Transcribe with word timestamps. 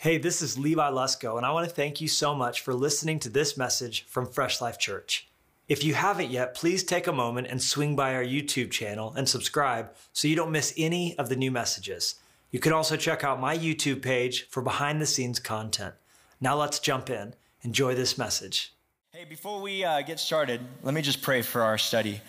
Hey, 0.00 0.16
this 0.16 0.40
is 0.40 0.58
Levi 0.58 0.90
Lusko, 0.90 1.36
and 1.36 1.44
I 1.44 1.52
want 1.52 1.68
to 1.68 1.74
thank 1.74 2.00
you 2.00 2.08
so 2.08 2.34
much 2.34 2.62
for 2.62 2.72
listening 2.72 3.18
to 3.18 3.28
this 3.28 3.58
message 3.58 4.06
from 4.06 4.26
Fresh 4.26 4.62
Life 4.62 4.78
Church. 4.78 5.28
If 5.68 5.84
you 5.84 5.92
haven't 5.92 6.30
yet, 6.30 6.54
please 6.54 6.82
take 6.82 7.06
a 7.06 7.12
moment 7.12 7.48
and 7.48 7.62
swing 7.62 7.96
by 7.96 8.14
our 8.14 8.24
YouTube 8.24 8.70
channel 8.70 9.12
and 9.14 9.28
subscribe 9.28 9.92
so 10.14 10.26
you 10.26 10.36
don't 10.36 10.52
miss 10.52 10.72
any 10.78 11.18
of 11.18 11.28
the 11.28 11.36
new 11.36 11.50
messages. 11.50 12.14
You 12.50 12.60
can 12.60 12.72
also 12.72 12.96
check 12.96 13.24
out 13.24 13.42
my 13.42 13.54
YouTube 13.54 14.00
page 14.00 14.48
for 14.48 14.62
behind 14.62 15.02
the 15.02 15.06
scenes 15.06 15.38
content. 15.38 15.94
Now 16.40 16.56
let's 16.56 16.78
jump 16.78 17.10
in. 17.10 17.34
Enjoy 17.60 17.94
this 17.94 18.16
message. 18.16 18.72
Hey, 19.12 19.26
before 19.26 19.60
we 19.60 19.84
uh, 19.84 20.00
get 20.00 20.18
started, 20.18 20.62
let 20.82 20.94
me 20.94 21.02
just 21.02 21.20
pray 21.20 21.42
for 21.42 21.60
our 21.60 21.76
study. 21.76 22.22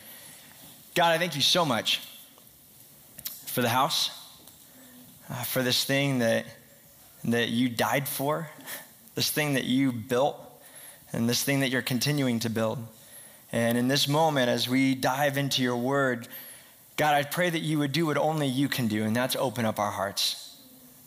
God, 0.93 1.13
I 1.13 1.17
thank 1.17 1.38
you 1.38 1.41
so 1.41 1.63
much 1.63 2.01
for 3.45 3.61
the 3.61 3.69
house, 3.69 4.11
uh, 5.29 5.43
for 5.43 5.63
this 5.63 5.85
thing 5.85 6.19
that, 6.19 6.45
that 7.25 7.49
you 7.49 7.69
died 7.69 8.07
for, 8.07 8.49
this 9.15 9.29
thing 9.29 9.54
that 9.54 9.65
you 9.65 9.91
built, 9.91 10.37
and 11.14 11.29
this 11.29 11.43
thing 11.43 11.59
that 11.59 11.69
you're 11.69 11.82
continuing 11.82 12.39
to 12.39 12.50
build. 12.50 12.79
And 13.51 13.77
in 13.77 13.87
this 13.87 14.07
moment, 14.07 14.50
as 14.50 14.69
we 14.69 14.96
dive 14.96 15.37
into 15.37 15.61
your 15.61 15.75
word, 15.75 16.27
God, 16.97 17.13
I 17.13 17.23
pray 17.23 17.49
that 17.49 17.60
you 17.60 17.79
would 17.79 17.91
do 17.91 18.05
what 18.05 18.18
only 18.18 18.47
you 18.47 18.69
can 18.69 18.87
do, 18.87 19.04
and 19.04 19.15
that's 19.15 19.36
open 19.36 19.65
up 19.65 19.79
our 19.79 19.91
hearts. 19.91 20.57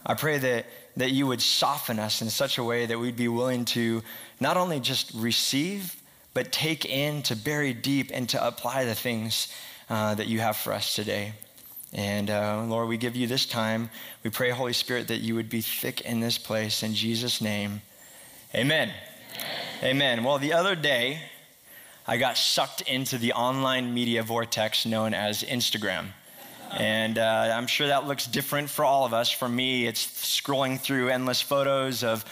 I 0.05 0.15
pray 0.15 0.39
that, 0.39 0.66
that 0.97 1.12
you 1.12 1.27
would 1.27 1.41
soften 1.41 1.98
us 1.98 2.20
in 2.20 2.28
such 2.31 2.59
a 2.59 2.65
way 2.65 2.87
that 2.87 2.98
we'd 2.98 3.17
be 3.17 3.28
willing 3.28 3.65
to 3.67 4.03
not 4.41 4.56
only 4.56 4.81
just 4.81 5.12
receive, 5.15 5.97
but 6.34 6.53
take 6.53 6.84
in, 6.84 7.23
to 7.23 7.37
bury 7.37 7.73
deep, 7.73 8.11
and 8.12 8.28
to 8.28 8.47
apply 8.47 8.84
the 8.84 8.95
things 8.95 9.48
uh, 9.89 10.15
that 10.15 10.27
you 10.27 10.41
have 10.41 10.56
for 10.56 10.73
us 10.73 10.95
today. 10.95 11.33
And 11.95 12.29
uh, 12.29 12.65
Lord, 12.66 12.89
we 12.89 12.97
give 12.97 13.15
you 13.15 13.29
this 13.29 13.47
time. 13.47 13.89
We 14.25 14.30
pray, 14.30 14.51
Holy 14.51 14.73
Spirit, 14.73 15.09
that 15.09 15.19
you 15.19 15.37
would 15.37 15.48
be 15.48 15.61
thick 15.61 16.01
in 16.01 16.19
this 16.19 16.39
place. 16.39 16.83
In 16.83 16.95
Jesus' 16.95 17.41
name, 17.41 17.83
amen. 18.55 18.91
Amen. 19.83 20.17
amen. 20.19 20.25
Well, 20.25 20.39
the 20.39 20.53
other 20.53 20.75
day, 20.75 21.20
I 22.06 22.17
got 22.17 22.37
sucked 22.37 22.83
into 22.83 23.17
the 23.17 23.33
online 23.33 23.95
media 23.95 24.22
vortex 24.25 24.84
known 24.84 25.15
as 25.15 25.45
Instagram. 25.45 26.06
And 26.72 27.19
uh, 27.19 27.55
I'm 27.55 27.69
sure 27.69 27.87
that 27.87 28.09
looks 28.09 28.27
different 28.27 28.69
for 28.69 28.84
all 28.84 29.05
of 29.05 29.15
us. 29.15 29.31
For 29.31 29.48
me, 29.48 29.87
it's 29.87 30.05
scrolling 30.05 30.81
through 30.81 31.11
endless 31.11 31.41
photos 31.41 32.03
of 32.03 32.25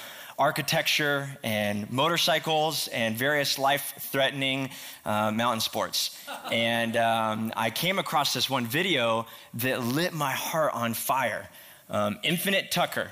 architecture 0.43 1.29
and 1.45 1.89
motorcycles 1.89 2.89
and 2.89 3.17
various 3.17 3.61
life 3.61 3.95
threatening 4.11 4.71
uh, 5.05 5.31
mountain 5.31 5.61
sports. 5.61 6.19
And 6.51 6.97
um, 6.97 7.53
I 7.57 7.71
came 7.71 7.99
across 8.01 8.35
this 8.35 8.51
one 8.51 8.67
video 8.67 9.27
that 9.55 9.83
lit 9.83 10.13
my 10.13 10.33
heart 10.33 10.75
on 10.75 10.93
fire. 10.95 11.49
Um, 11.89 12.19
Infinite 12.25 12.73
Tucker 12.73 13.09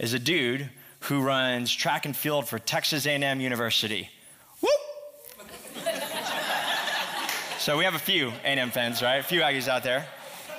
is 0.00 0.12
a 0.12 0.18
dude 0.18 0.68
who 1.00 1.22
runs 1.22 1.72
track 1.72 2.04
and 2.04 2.14
field 2.14 2.48
for 2.48 2.58
Texas 2.58 3.06
A&M 3.06 3.40
University. 3.40 4.10
So 7.58 7.76
we 7.78 7.84
have 7.84 7.96
a 7.96 8.06
few 8.12 8.32
A&M 8.44 8.70
fans, 8.70 9.02
right? 9.02 9.16
A 9.16 9.22
few 9.24 9.40
Aggies 9.40 9.66
out 9.66 9.82
there. 9.82 10.06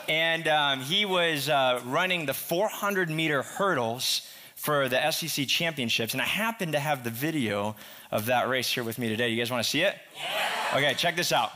And 0.10 0.46
um, 0.48 0.82
he 0.82 1.06
was 1.06 1.48
uh, 1.48 1.80
running 1.86 2.26
the 2.26 2.34
400 2.34 3.10
meter 3.10 3.44
hurdles 3.44 4.28
for 4.68 4.90
the 4.90 5.12
SEC 5.12 5.48
championships. 5.48 6.12
And 6.12 6.22
I 6.22 6.26
happen 6.26 6.74
to 6.74 6.80
have 6.80 7.06
the 7.06 7.10
video 7.10 7.74
of 8.12 8.26
that 8.26 8.50
race 8.50 8.70
here 8.70 8.84
with 8.84 9.00
me 9.00 9.08
today. 9.08 9.30
You 9.30 9.38
guys 9.38 9.50
want 9.50 9.64
to 9.64 9.70
see 9.70 9.80
it? 9.80 9.96
Yeah. 10.14 10.78
Okay, 10.78 10.94
check 10.96 11.16
this 11.16 11.32
out. 11.32 11.52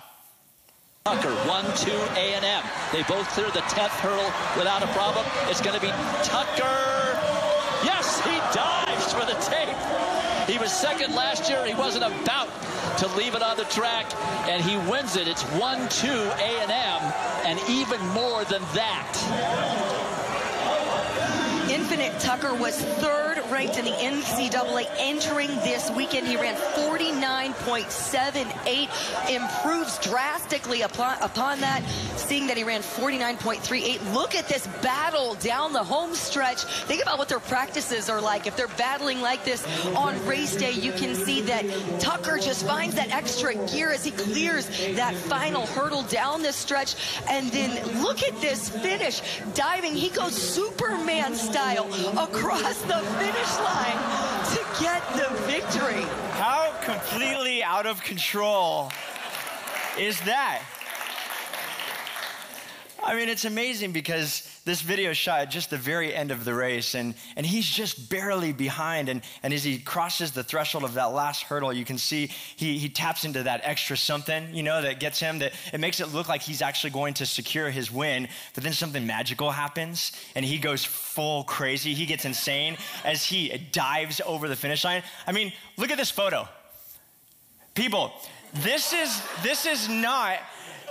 Tucker, 1.04 1.28
1-2 1.44 1.92
A&M. 2.16 2.64
They 2.94 3.04
both 3.14 3.28
clear 3.32 3.48
the 3.48 3.59
10th 3.67 4.00
hurdle 4.00 4.32
without 4.58 4.82
a 4.82 4.88
problem. 4.94 5.26
It's 5.50 5.59
going 5.59 5.76
to 5.76 5.82
be 5.82 5.92
Tucker. 6.23 7.20
Yes, 7.84 8.22
he 8.23 8.38
dives 8.56 9.12
for 9.12 9.26
the 9.26 9.36
tape. 9.44 9.76
He 10.48 10.58
was 10.58 10.72
second 10.72 11.14
last 11.14 11.50
year. 11.50 11.66
He 11.66 11.73
wasn't 11.73 12.06
about 12.06 12.48
to 13.00 13.08
leave 13.17 13.36
it 13.36 13.44
on 13.44 13.58
the 13.58 13.66
track, 13.66 14.06
and 14.48 14.64
he 14.64 14.78
wins 14.89 15.17
it. 15.17 15.28
It's 15.28 15.44
1-2 15.59 16.08
A&M, 16.39 17.14
and 17.45 17.60
even 17.67 18.00
more 18.14 18.45
than 18.45 18.61
that. 18.73 20.30
Infinite 21.71 22.20
Tucker 22.20 22.54
was 22.54 22.76
third 22.76 23.30
ranked 23.52 23.78
in 23.78 23.86
the 23.86 23.92
NCAA 23.92 24.88
entering 24.98 25.50
this 25.58 25.92
weekend. 25.92 26.28
He 26.28 26.36
ran 26.36 26.56
49.78, 26.56 29.30
improves 29.30 30.00
drastically 30.00 30.82
upon, 30.82 31.22
upon 31.22 31.62
that, 31.62 31.88
seeing 32.16 32.48
that 32.48 32.58
he 32.58 32.64
ran 32.64 32.82
49.38. 32.82 34.14
Look 34.14 34.34
at 34.36 34.48
this 34.48 34.66
battle 34.82 35.36
down 35.36 35.73
the 35.73 35.84
home 35.84 36.16
stretch. 36.16 36.64
Think 36.64 37.02
about 37.02 37.17
what 37.17 37.28
their 37.30 37.39
practices 37.39 38.10
are 38.10 38.22
like. 38.22 38.48
If 38.48 38.56
they're 38.56 38.67
battling 38.70 39.22
like 39.22 39.44
this 39.45 39.66
on 39.95 40.26
race 40.26 40.56
day, 40.56 40.72
you 40.72 40.94
can 40.94 41.14
see 41.16 41.42
that 41.42 41.66
Tucker 42.00 42.38
just 42.38 42.66
finds 42.66 42.95
that 42.95 43.12
extra 43.12 43.54
gear 43.68 43.92
as 43.92 44.04
he 44.04 44.12
clears 44.12 44.68
that 44.95 45.16
final 45.16 45.66
hurdle 45.68 46.04
down 46.04 46.42
this 46.42 46.56
stretch. 46.56 46.95
And 47.30 47.52
then 47.52 48.02
look 48.02 48.23
at 48.23 48.39
this 48.42 48.70
finish. 48.70 49.22
Diving, 49.54 49.94
he 49.95 50.10
goes 50.10 50.33
Superman 50.33 51.36
style 51.36 51.52
style 51.52 51.86
across 52.18 52.82
the 52.83 53.00
finish 53.20 53.40
line 53.59 53.97
to 54.53 54.83
get 54.83 55.02
the 55.13 55.29
victory. 55.45 56.03
How 56.33 56.73
completely 56.81 57.63
out 57.63 57.85
of 57.85 58.03
control 58.03 58.91
is 59.97 60.19
that? 60.21 60.63
I 63.03 63.15
mean, 63.15 63.29
it's 63.29 63.45
amazing 63.45 63.91
because 63.91 64.51
this 64.64 64.82
video 64.82 65.11
shot 65.14 65.39
at 65.42 65.49
just 65.49 65.70
the 65.70 65.77
very 65.77 66.14
end 66.14 66.30
of 66.30 66.45
the 66.45 66.54
race, 66.54 66.94
and, 66.94 67.16
and 67.36 67.45
he's 67.45 67.66
just 67.66 68.10
barely 68.10 68.54
behind. 68.54 69.10
And, 69.10 69.22
and 69.42 69.54
as 69.54 69.64
he 69.64 69.80
crosses 69.80 70.32
the 70.32 70.44
threshold 70.44 70.83
of 70.83 70.94
that 70.94 71.14
last 71.14 71.44
hurdle, 71.44 71.73
you 71.73 71.83
can 71.83 71.98
see 71.98 72.27
he, 72.55 72.77
he 72.77 72.88
taps 72.88 73.26
into 73.26 73.44
that 73.44 73.61
extra 73.64 73.98
something, 73.98 74.54
you 74.54 74.61
know, 74.61 74.82
that 74.82 75.00
gets 75.00 75.20
him, 75.20 75.39
that 75.39 75.54
it 75.73 75.80
makes 75.80 76.00
it 76.00 76.14
look 76.14 76.30
like 76.30 76.42
he's 76.42 76.61
actually 76.61 76.92
going 76.92 77.16
to 77.16 77.26
secure 77.26 77.71
his 77.71 77.92
win. 77.92 78.27
But 78.54 78.64
then 78.64 78.73
something 78.73 79.05
magical 79.08 79.50
happens, 79.50 80.11
and 80.36 80.45
he 80.45 80.60
goes 80.60 80.86
full 80.86 81.44
crazy. 81.45 81.94
He 81.94 82.05
gets 82.05 82.26
insane 82.26 82.77
as 83.04 83.26
he 83.26 83.58
dives 83.71 84.21
over 84.26 84.48
the 84.48 84.55
finish 84.55 84.83
line. 84.83 85.02
I 85.26 85.32
mean, 85.32 85.54
look 85.77 85.89
at 85.89 85.98
this 85.98 86.11
photo. 86.11 86.48
People, 87.73 88.11
this 88.54 88.94
is, 88.94 89.21
this 89.44 89.66
is 89.66 89.89
not 89.89 90.38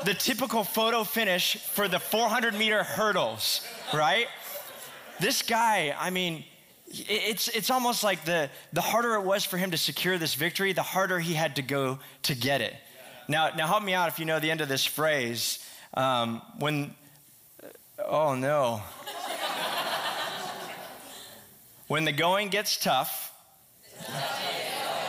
the 0.04 0.14
typical 0.14 0.64
photo 0.64 1.04
finish 1.04 1.56
for 1.56 1.88
the 1.88 1.98
400 1.98 2.54
meter 2.54 2.82
hurdles, 2.82 3.66
right? 3.92 4.26
This 5.20 5.42
guy, 5.42 5.94
I 5.98 6.10
mean, 6.10 6.44
it's, 6.88 7.48
it's 7.48 7.70
almost 7.70 8.02
like 8.02 8.24
the, 8.24 8.50
the 8.72 8.80
harder 8.80 9.14
it 9.14 9.22
was 9.22 9.44
for 9.44 9.58
him 9.58 9.70
to 9.72 9.76
secure 9.76 10.18
this 10.18 10.34
victory, 10.34 10.72
the 10.72 10.82
harder 10.82 11.18
he 11.18 11.34
had 11.34 11.56
to 11.56 11.62
go 11.62 11.98
to 12.22 12.34
get 12.34 12.60
it. 12.60 12.74
Now, 13.28 13.50
now 13.56 13.66
help 13.66 13.82
me 13.82 13.94
out 13.94 14.08
if 14.08 14.18
you 14.18 14.24
know 14.24 14.40
the 14.40 14.50
end 14.50 14.60
of 14.60 14.68
this 14.68 14.84
phrase. 14.84 15.64
Um, 15.94 16.42
when, 16.58 16.94
oh 18.04 18.34
no. 18.34 18.82
when 21.86 22.04
the 22.04 22.12
going 22.12 22.48
gets 22.48 22.76
tough, 22.76 23.32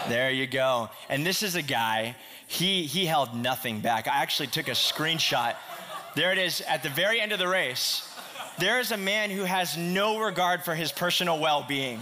there 0.09 0.29
you 0.29 0.47
go. 0.47 0.89
And 1.09 1.25
this 1.25 1.41
is 1.41 1.55
a 1.55 1.61
guy 1.61 2.15
he, 2.51 2.83
he 2.83 3.05
held 3.05 3.33
nothing 3.33 3.79
back. 3.79 4.09
I 4.09 4.21
actually 4.21 4.47
took 4.47 4.67
a 4.67 4.71
screenshot. 4.71 5.55
There 6.15 6.33
it 6.33 6.37
is 6.37 6.59
at 6.67 6.83
the 6.83 6.89
very 6.89 7.21
end 7.21 7.31
of 7.31 7.39
the 7.39 7.47
race. 7.47 8.13
There 8.59 8.81
is 8.81 8.91
a 8.91 8.97
man 8.97 9.29
who 9.29 9.45
has 9.45 9.77
no 9.77 10.19
regard 10.19 10.61
for 10.61 10.75
his 10.75 10.91
personal 10.91 11.39
well 11.39 11.63
being. 11.65 12.01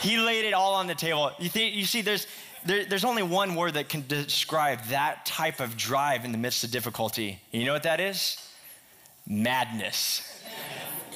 He 0.00 0.16
laid 0.16 0.46
it 0.46 0.54
all 0.54 0.72
on 0.72 0.86
the 0.86 0.94
table. 0.94 1.30
You, 1.38 1.50
think, 1.50 1.74
you 1.74 1.84
see, 1.84 2.00
there's, 2.00 2.26
there, 2.64 2.86
there's 2.86 3.04
only 3.04 3.22
one 3.22 3.54
word 3.54 3.74
that 3.74 3.90
can 3.90 4.02
describe 4.08 4.82
that 4.84 5.26
type 5.26 5.60
of 5.60 5.76
drive 5.76 6.24
in 6.24 6.32
the 6.32 6.38
midst 6.38 6.64
of 6.64 6.70
difficulty. 6.70 7.38
You 7.50 7.66
know 7.66 7.74
what 7.74 7.82
that 7.82 8.00
is? 8.00 8.38
Madness. 9.26 10.42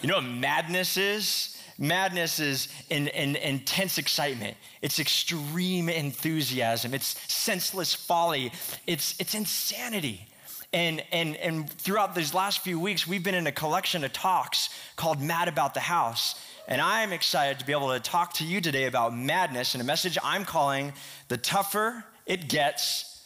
You 0.02 0.08
know 0.08 0.16
what 0.16 0.24
madness 0.26 0.98
is? 0.98 1.55
Madness 1.78 2.38
is 2.38 2.68
in, 2.88 3.08
intense 3.08 3.98
excitement. 3.98 4.56
It's 4.82 4.98
extreme 4.98 5.88
enthusiasm. 5.88 6.94
It's 6.94 7.20
senseless 7.32 7.94
folly. 7.94 8.52
It's, 8.86 9.14
it's 9.20 9.34
insanity. 9.34 10.26
And, 10.72 11.02
and, 11.12 11.36
and 11.36 11.70
throughout 11.70 12.14
these 12.14 12.34
last 12.34 12.60
few 12.60 12.80
weeks, 12.80 13.06
we've 13.06 13.22
been 13.22 13.34
in 13.34 13.46
a 13.46 13.52
collection 13.52 14.04
of 14.04 14.12
talks 14.12 14.70
called 14.96 15.20
Mad 15.22 15.48
About 15.48 15.74
the 15.74 15.80
House. 15.80 16.34
And 16.68 16.80
I'm 16.80 17.12
excited 17.12 17.60
to 17.60 17.66
be 17.66 17.72
able 17.72 17.92
to 17.92 18.00
talk 18.00 18.34
to 18.34 18.44
you 18.44 18.60
today 18.60 18.84
about 18.84 19.16
madness 19.16 19.74
and 19.74 19.82
a 19.82 19.84
message 19.84 20.18
I'm 20.22 20.44
calling 20.44 20.92
The 21.28 21.36
Tougher 21.36 22.04
It 22.26 22.48
Gets, 22.48 23.24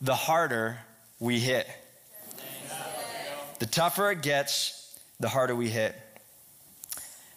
the 0.00 0.14
Harder 0.14 0.78
We 1.18 1.38
Hit. 1.38 1.66
The 3.62 3.66
tougher 3.66 4.10
it 4.10 4.22
gets, 4.22 4.98
the 5.20 5.28
harder 5.28 5.54
we 5.54 5.68
hit. 5.68 5.94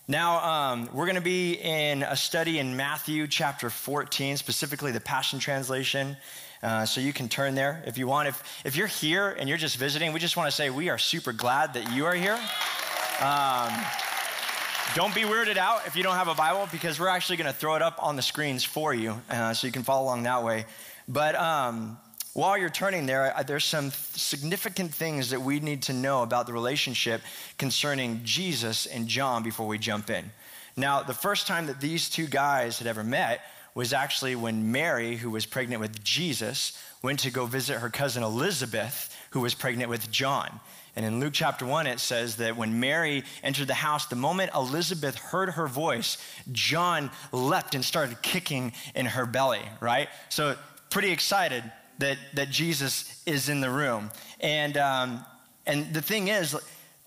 Now, 0.08 0.72
um, 0.72 0.90
we're 0.94 1.08
going 1.08 1.16
to 1.16 1.22
be 1.22 1.54
in 1.54 2.04
a 2.04 2.16
study 2.16 2.60
in 2.60 2.76
Matthew 2.76 3.26
chapter 3.26 3.72
14, 3.72 4.38
specifically 4.38 4.92
the 4.92 5.00
Passion 5.00 5.40
Translation. 5.40 6.16
Uh, 6.62 6.86
so 6.86 7.02
you 7.02 7.12
can 7.12 7.28
turn 7.28 7.56
there 7.56 7.84
if 7.88 7.98
you 7.98 8.06
want. 8.06 8.28
If, 8.28 8.62
if 8.64 8.76
you're 8.76 8.86
here 8.86 9.32
and 9.32 9.50
you're 9.50 9.58
just 9.58 9.78
visiting, 9.78 10.14
we 10.14 10.20
just 10.20 10.38
want 10.38 10.48
to 10.48 10.56
say 10.56 10.70
we 10.70 10.90
are 10.90 11.00
super 11.00 11.34
glad 11.34 11.74
that 11.74 11.92
you 11.92 12.06
are 12.06 12.14
here. 12.14 12.40
Um, 13.20 13.74
don't 14.94 15.16
be 15.16 15.22
weirded 15.22 15.58
out 15.58 15.88
if 15.88 15.96
you 15.96 16.04
don't 16.04 16.16
have 16.16 16.28
a 16.28 16.36
Bible 16.36 16.70
because 16.72 17.00
we're 17.00 17.08
actually 17.08 17.38
going 17.38 17.52
to 17.52 17.58
throw 17.58 17.74
it 17.74 17.82
up 17.82 17.98
on 18.00 18.16
the 18.16 18.22
screens 18.22 18.64
for 18.64 18.94
you 18.94 19.20
uh, 19.32 19.56
so 19.56 19.66
you 19.66 19.74
can 19.74 19.82
follow 19.82 20.04
along 20.04 20.22
that 20.24 20.44
way. 20.44 20.66
But 21.08 21.34
um, 21.34 21.98
while 22.36 22.58
you're 22.58 22.70
turning 22.70 23.06
there, 23.06 23.34
there's 23.48 23.64
some 23.64 23.92
significant 23.92 24.94
things 24.94 25.30
that 25.30 25.42
we 25.42 25.62
need 25.62 25.84
to 25.84 25.94
know 25.94 26.22
about 26.22 26.48
the 26.48 26.52
relationship 26.52 27.22
concerning 27.58 28.20
Jesus 28.26 28.88
and 28.88 29.08
John 29.08 29.42
before 29.42 29.68
we 29.68 29.78
jump 29.78 30.10
in. 30.10 30.30
Now, 30.76 31.02
the 31.02 31.14
first 31.14 31.48
time 31.48 31.68
that 31.68 31.80
these 31.80 32.10
two 32.10 32.28
guys 32.28 32.78
had 32.78 32.88
ever 32.88 33.06
met 33.06 33.40
was 33.74 33.94
actually 33.94 34.36
when 34.36 34.74
Mary, 34.74 35.16
who 35.16 35.32
was 35.32 35.46
pregnant 35.46 35.80
with 35.80 36.04
Jesus, 36.04 36.78
went 37.02 37.20
to 37.20 37.32
go 37.32 37.46
visit 37.46 37.78
her 37.78 37.90
cousin 37.90 38.22
Elizabeth, 38.22 39.16
who 39.30 39.40
was 39.40 39.54
pregnant 39.54 39.90
with 39.90 40.12
John. 40.12 40.60
And 40.98 41.06
in 41.06 41.22
Luke 41.22 41.34
chapter 41.34 41.66
1, 41.66 41.88
it 41.88 42.02
says 42.02 42.36
that 42.36 42.58
when 42.58 42.82
Mary 42.82 43.24
entered 43.44 43.70
the 43.70 43.74
house, 43.74 44.08
the 44.08 44.18
moment 44.18 44.52
Elizabeth 44.54 45.16
heard 45.16 45.52
her 45.52 45.68
voice, 45.68 46.18
John 46.52 47.12
leapt 47.32 47.76
and 47.76 47.86
started 47.86 48.22
kicking 48.22 48.74
in 48.94 49.06
her 49.06 49.26
belly, 49.26 49.62
right? 49.80 50.10
So, 50.28 50.58
pretty 50.90 51.12
excited 51.12 51.64
that, 52.00 52.18
that 52.34 52.50
Jesus 52.50 53.22
is 53.26 53.50
in 53.50 53.62
the 53.62 53.70
room. 53.70 54.12
And, 54.40 54.78
um, 54.78 55.26
and 55.66 55.94
the 55.94 56.02
thing 56.02 56.28
is, 56.28 56.56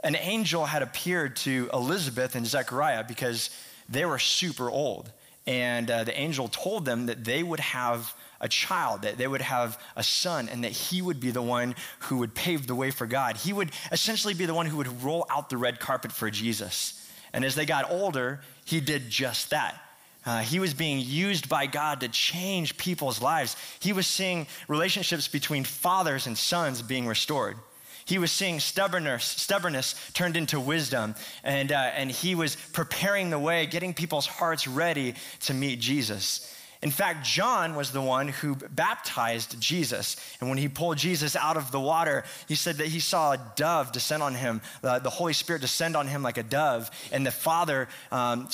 an 0.04 0.16
angel 0.16 0.64
had 0.64 0.82
appeared 0.82 1.36
to 1.36 1.68
Elizabeth 1.72 2.34
and 2.34 2.46
Zechariah 2.46 3.04
because 3.04 3.50
they 3.88 4.04
were 4.04 4.18
super 4.18 4.70
old. 4.70 5.10
And 5.46 5.90
uh, 5.90 6.04
the 6.04 6.18
angel 6.18 6.48
told 6.48 6.84
them 6.84 7.06
that 7.06 7.24
they 7.24 7.42
would 7.42 7.60
have 7.60 8.14
a 8.40 8.48
child, 8.48 9.02
that 9.02 9.18
they 9.18 9.26
would 9.26 9.40
have 9.40 9.82
a 9.96 10.02
son, 10.02 10.48
and 10.48 10.62
that 10.62 10.72
he 10.72 11.02
would 11.02 11.18
be 11.18 11.30
the 11.30 11.42
one 11.42 11.74
who 12.00 12.18
would 12.18 12.34
pave 12.34 12.66
the 12.66 12.74
way 12.74 12.90
for 12.90 13.06
God. 13.06 13.36
He 13.36 13.52
would 13.52 13.70
essentially 13.90 14.34
be 14.34 14.46
the 14.46 14.54
one 14.54 14.66
who 14.66 14.76
would 14.76 15.02
roll 15.02 15.26
out 15.30 15.50
the 15.50 15.56
red 15.56 15.80
carpet 15.80 16.12
for 16.12 16.30
Jesus. 16.30 17.10
And 17.32 17.44
as 17.44 17.54
they 17.54 17.66
got 17.66 17.90
older, 17.90 18.40
he 18.64 18.80
did 18.80 19.10
just 19.10 19.50
that. 19.50 19.80
Uh, 20.28 20.40
he 20.40 20.60
was 20.60 20.74
being 20.74 21.00
used 21.00 21.48
by 21.48 21.64
God 21.64 22.00
to 22.00 22.08
change 22.08 22.76
people's 22.76 23.22
lives. 23.22 23.56
He 23.80 23.94
was 23.94 24.06
seeing 24.06 24.46
relationships 24.68 25.26
between 25.26 25.64
fathers 25.64 26.26
and 26.26 26.36
sons 26.36 26.82
being 26.82 27.06
restored. 27.06 27.56
He 28.04 28.18
was 28.18 28.30
seeing 28.30 28.60
stubbornness, 28.60 29.24
stubbornness 29.24 29.94
turned 30.12 30.36
into 30.36 30.60
wisdom, 30.60 31.14
and, 31.42 31.72
uh, 31.72 31.92
and 31.94 32.10
he 32.10 32.34
was 32.34 32.56
preparing 32.74 33.30
the 33.30 33.38
way, 33.38 33.64
getting 33.64 33.94
people's 33.94 34.26
hearts 34.26 34.68
ready 34.68 35.14
to 35.44 35.54
meet 35.54 35.80
Jesus. 35.80 36.54
In 36.82 36.90
fact, 36.90 37.24
John 37.24 37.74
was 37.74 37.90
the 37.90 38.02
one 38.02 38.28
who 38.28 38.54
baptized 38.54 39.58
Jesus. 39.58 40.16
And 40.40 40.50
when 40.50 40.58
he 40.58 40.68
pulled 40.68 40.98
Jesus 40.98 41.36
out 41.36 41.56
of 41.56 41.72
the 41.72 41.80
water, 41.80 42.24
he 42.46 42.54
said 42.54 42.76
that 42.76 42.88
he 42.88 43.00
saw 43.00 43.32
a 43.32 43.52
dove 43.56 43.92
descend 43.92 44.22
on 44.22 44.34
him, 44.34 44.60
uh, 44.84 44.98
the 44.98 45.08
Holy 45.08 45.32
Spirit 45.32 45.62
descend 45.62 45.96
on 45.96 46.06
him 46.06 46.22
like 46.22 46.36
a 46.36 46.42
dove, 46.42 46.90
and 47.10 47.26
the 47.26 47.30
Father 47.30 47.88
um, 48.12 48.48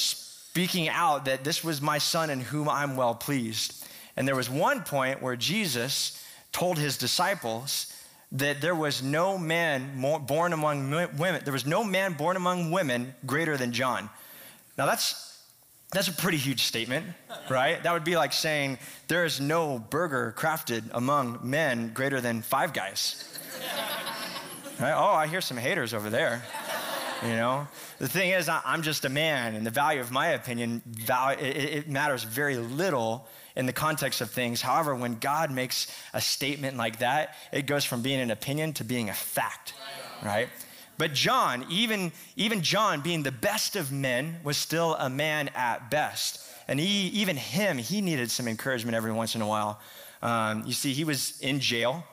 speaking 0.54 0.88
out 0.88 1.24
that 1.24 1.42
this 1.42 1.64
was 1.64 1.82
my 1.82 1.98
son 1.98 2.30
in 2.30 2.38
whom 2.38 2.68
I'm 2.68 2.94
well 2.94 3.12
pleased. 3.12 3.84
And 4.16 4.28
there 4.28 4.36
was 4.36 4.48
one 4.48 4.84
point 4.84 5.20
where 5.20 5.34
Jesus 5.34 6.24
told 6.52 6.78
his 6.78 6.96
disciples 6.96 7.92
that 8.30 8.60
there 8.60 8.76
was 8.76 9.02
no 9.02 9.36
man 9.36 10.00
born 10.28 10.52
among 10.52 10.92
women, 10.92 11.40
there 11.42 11.52
was 11.52 11.66
no 11.66 11.82
man 11.82 12.12
born 12.12 12.36
among 12.36 12.70
women 12.70 13.16
greater 13.26 13.56
than 13.56 13.72
John. 13.72 14.08
Now 14.78 14.86
that's 14.86 15.42
that's 15.90 16.06
a 16.06 16.12
pretty 16.12 16.38
huge 16.38 16.62
statement, 16.62 17.04
right? 17.50 17.82
That 17.82 17.92
would 17.92 18.04
be 18.04 18.16
like 18.16 18.32
saying 18.32 18.78
there 19.08 19.24
is 19.24 19.40
no 19.40 19.80
burger 19.80 20.32
crafted 20.38 20.84
among 20.92 21.40
men 21.42 21.92
greater 21.92 22.20
than 22.20 22.42
five 22.42 22.72
guys. 22.72 23.40
Right? 24.78 24.94
Oh, 24.94 25.14
I 25.14 25.26
hear 25.26 25.40
some 25.40 25.56
haters 25.56 25.92
over 25.92 26.10
there. 26.10 26.44
You 27.24 27.36
know, 27.36 27.66
the 27.98 28.08
thing 28.08 28.30
is, 28.30 28.50
I'm 28.50 28.82
just 28.82 29.06
a 29.06 29.08
man, 29.08 29.54
and 29.54 29.64
the 29.64 29.70
value 29.70 30.00
of 30.02 30.10
my 30.10 30.28
opinion, 30.28 30.82
it 31.08 31.88
matters 31.88 32.22
very 32.22 32.58
little 32.58 33.26
in 33.56 33.64
the 33.64 33.72
context 33.72 34.20
of 34.20 34.30
things. 34.30 34.60
However, 34.60 34.94
when 34.94 35.18
God 35.18 35.50
makes 35.50 35.86
a 36.12 36.20
statement 36.20 36.76
like 36.76 36.98
that, 36.98 37.34
it 37.50 37.64
goes 37.66 37.82
from 37.82 38.02
being 38.02 38.20
an 38.20 38.30
opinion 38.30 38.74
to 38.74 38.84
being 38.84 39.08
a 39.08 39.14
fact, 39.14 39.72
right? 40.22 40.50
But 40.98 41.14
John, 41.14 41.64
even, 41.70 42.12
even 42.36 42.60
John 42.60 43.00
being 43.00 43.22
the 43.22 43.32
best 43.32 43.74
of 43.74 43.90
men, 43.90 44.36
was 44.44 44.58
still 44.58 44.94
a 44.94 45.08
man 45.08 45.48
at 45.54 45.90
best. 45.90 46.46
And 46.68 46.78
he, 46.78 47.08
even 47.08 47.36
him, 47.36 47.78
he 47.78 48.00
needed 48.00 48.30
some 48.30 48.46
encouragement 48.46 48.94
every 48.96 49.12
once 49.12 49.34
in 49.34 49.40
a 49.40 49.46
while. 49.46 49.80
Um, 50.22 50.64
you 50.66 50.72
see, 50.72 50.92
he 50.92 51.04
was 51.04 51.40
in 51.40 51.58
jail. 51.58 52.04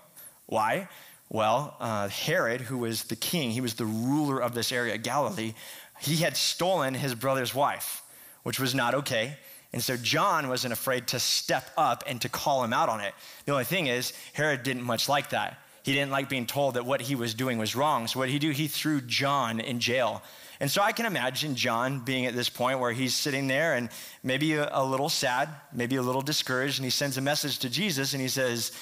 Why? 0.46 0.88
Well, 1.34 1.78
uh, 1.80 2.10
Herod, 2.10 2.60
who 2.60 2.80
was 2.80 3.06
the 3.06 3.16
king, 3.16 3.52
he 3.52 3.62
was 3.62 3.76
the 3.76 3.86
ruler 3.86 4.40
of 4.42 4.54
this 4.54 4.74
area, 4.74 4.98
Galilee, 4.98 5.54
he 6.02 6.18
had 6.18 6.36
stolen 6.36 6.94
his 6.94 7.16
brother's 7.16 7.56
wife, 7.56 8.04
which 8.44 8.60
was 8.60 8.76
not 8.76 8.94
okay. 8.96 9.38
And 9.72 9.82
so 9.82 9.96
John 9.96 10.50
wasn't 10.50 10.74
afraid 10.74 11.08
to 11.08 11.20
step 11.20 11.70
up 11.78 12.04
and 12.06 12.20
to 12.22 12.28
call 12.28 12.66
him 12.66 12.74
out 12.74 12.90
on 12.90 13.00
it. 13.00 13.14
The 13.46 13.54
only 13.54 13.64
thing 13.64 13.88
is, 13.88 14.12
Herod 14.34 14.64
didn't 14.64 14.84
much 14.84 15.08
like 15.08 15.30
that. 15.30 15.58
He 15.84 15.94
didn't 15.94 16.12
like 16.12 16.28
being 16.28 16.46
told 16.46 16.74
that 16.74 16.86
what 16.86 17.00
he 17.00 17.16
was 17.16 17.34
doing 17.34 17.58
was 17.58 17.78
wrong. 17.78 18.08
So 18.08 18.20
what 18.20 18.26
did 18.26 18.34
he 18.34 18.40
do? 18.40 18.50
He 18.50 18.68
threw 18.68 19.00
John 19.00 19.62
in 19.62 19.80
jail. 19.80 20.22
And 20.60 20.70
so 20.70 20.82
I 20.82 20.92
can 20.92 21.06
imagine 21.06 21.56
John 21.56 22.02
being 22.02 22.26
at 22.26 22.36
this 22.36 22.50
point 22.50 22.82
where 22.82 22.92
he's 22.92 23.16
sitting 23.16 23.48
there 23.48 23.76
and 23.76 23.88
maybe 24.22 24.56
a, 24.56 24.70
a 24.74 24.84
little 24.84 25.08
sad, 25.08 25.48
maybe 25.72 25.96
a 25.96 26.02
little 26.02 26.22
discouraged, 26.22 26.78
and 26.78 26.84
he 26.84 26.92
sends 26.92 27.18
a 27.18 27.22
message 27.22 27.60
to 27.60 27.70
Jesus 27.70 28.12
and 28.12 28.22
he 28.22 28.28
says, 28.28 28.74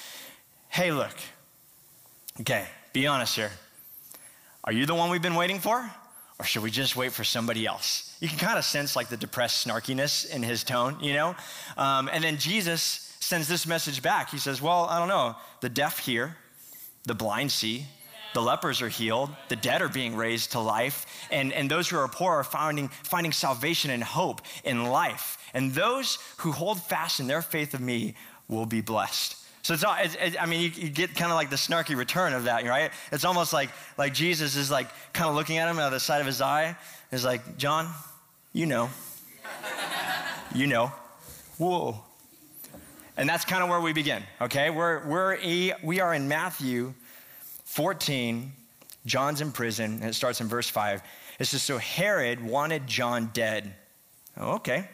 Hey, 0.68 0.90
look, 0.90 1.14
okay, 2.40 2.66
be 2.92 3.06
honest 3.06 3.36
here. 3.36 3.50
Are 4.64 4.72
you 4.72 4.86
the 4.86 4.94
one 4.94 5.10
we've 5.10 5.22
been 5.22 5.34
waiting 5.34 5.58
for? 5.58 5.90
Or 6.38 6.44
should 6.44 6.62
we 6.62 6.70
just 6.70 6.96
wait 6.96 7.12
for 7.12 7.22
somebody 7.22 7.66
else? 7.66 8.16
You 8.20 8.28
can 8.28 8.38
kind 8.38 8.58
of 8.58 8.64
sense 8.64 8.96
like 8.96 9.08
the 9.08 9.16
depressed 9.16 9.66
snarkiness 9.66 10.30
in 10.30 10.42
his 10.42 10.64
tone, 10.64 10.96
you 11.00 11.12
know? 11.12 11.34
Um, 11.76 12.08
and 12.12 12.24
then 12.24 12.38
Jesus 12.38 13.14
sends 13.20 13.46
this 13.46 13.66
message 13.66 14.02
back. 14.02 14.30
He 14.30 14.38
says, 14.38 14.62
Well, 14.62 14.86
I 14.86 14.98
don't 14.98 15.08
know. 15.08 15.36
The 15.60 15.68
deaf 15.68 15.98
hear, 15.98 16.36
the 17.04 17.14
blind 17.14 17.52
see, 17.52 17.84
the 18.32 18.40
lepers 18.40 18.80
are 18.80 18.88
healed, 18.88 19.30
the 19.48 19.56
dead 19.56 19.82
are 19.82 19.88
being 19.88 20.16
raised 20.16 20.52
to 20.52 20.60
life, 20.60 21.04
and, 21.30 21.52
and 21.52 21.70
those 21.70 21.88
who 21.88 21.98
are 21.98 22.08
poor 22.08 22.34
are 22.34 22.44
finding, 22.44 22.88
finding 22.88 23.32
salvation 23.32 23.90
and 23.90 24.02
hope 24.02 24.40
in 24.64 24.84
life. 24.84 25.36
And 25.52 25.72
those 25.72 26.18
who 26.38 26.52
hold 26.52 26.80
fast 26.80 27.20
in 27.20 27.26
their 27.26 27.42
faith 27.42 27.74
of 27.74 27.80
me 27.80 28.14
will 28.48 28.66
be 28.66 28.80
blessed. 28.80 29.36
So 29.62 29.74
it's, 29.74 29.84
it's, 29.86 30.16
it's 30.20 30.36
I 30.40 30.46
mean, 30.46 30.60
you, 30.60 30.70
you 30.70 30.88
get 30.88 31.14
kind 31.14 31.30
of 31.30 31.36
like 31.36 31.50
the 31.50 31.56
snarky 31.56 31.96
return 31.96 32.32
of 32.32 32.44
that, 32.44 32.64
right? 32.64 32.90
It's 33.12 33.24
almost 33.24 33.52
like, 33.52 33.70
like 33.98 34.14
Jesus 34.14 34.56
is 34.56 34.70
like 34.70 34.88
kind 35.12 35.28
of 35.28 35.34
looking 35.36 35.58
at 35.58 35.68
him 35.68 35.78
out 35.78 35.86
of 35.86 35.92
the 35.92 36.00
side 36.00 36.20
of 36.20 36.26
his 36.26 36.40
eye. 36.40 36.76
Is 37.12 37.24
like, 37.24 37.56
John, 37.58 37.88
you 38.52 38.66
know. 38.66 38.88
you 40.54 40.66
know. 40.66 40.92
Whoa. 41.58 42.02
And 43.16 43.28
that's 43.28 43.44
kind 43.44 43.62
of 43.62 43.68
where 43.68 43.80
we 43.80 43.92
begin, 43.92 44.22
okay? 44.40 44.70
We're, 44.70 45.06
we're 45.06 45.34
a, 45.34 45.74
we 45.82 46.00
are 46.00 46.14
in 46.14 46.28
Matthew 46.28 46.94
14. 47.64 48.52
John's 49.06 49.40
in 49.40 49.52
prison, 49.52 49.94
and 50.00 50.04
it 50.04 50.14
starts 50.14 50.40
in 50.40 50.48
verse 50.48 50.68
5. 50.68 51.02
It 51.38 51.44
says, 51.46 51.62
So 51.62 51.78
Herod 51.78 52.44
wanted 52.44 52.86
John 52.86 53.30
dead. 53.32 53.74
Oh, 54.36 54.54
okay, 54.56 54.88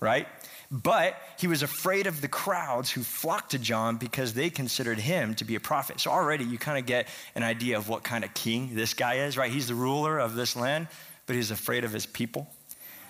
right? 0.00 0.26
But 0.70 1.16
he 1.38 1.46
was 1.46 1.62
afraid 1.62 2.06
of 2.06 2.20
the 2.20 2.28
crowds 2.28 2.90
who 2.90 3.02
flocked 3.02 3.52
to 3.52 3.58
John 3.58 3.96
because 3.96 4.34
they 4.34 4.50
considered 4.50 4.98
him 4.98 5.34
to 5.36 5.44
be 5.44 5.54
a 5.54 5.60
prophet. 5.60 6.00
So 6.00 6.10
already 6.10 6.44
you 6.44 6.58
kind 6.58 6.78
of 6.78 6.86
get 6.86 7.08
an 7.34 7.42
idea 7.42 7.76
of 7.76 7.88
what 7.88 8.02
kind 8.02 8.24
of 8.24 8.34
king 8.34 8.74
this 8.74 8.94
guy 8.94 9.14
is, 9.26 9.36
right? 9.36 9.50
He's 9.50 9.68
the 9.68 9.74
ruler 9.74 10.18
of 10.18 10.34
this 10.34 10.56
land, 10.56 10.88
but 11.26 11.36
he's 11.36 11.50
afraid 11.50 11.84
of 11.84 11.92
his 11.92 12.06
people. 12.06 12.48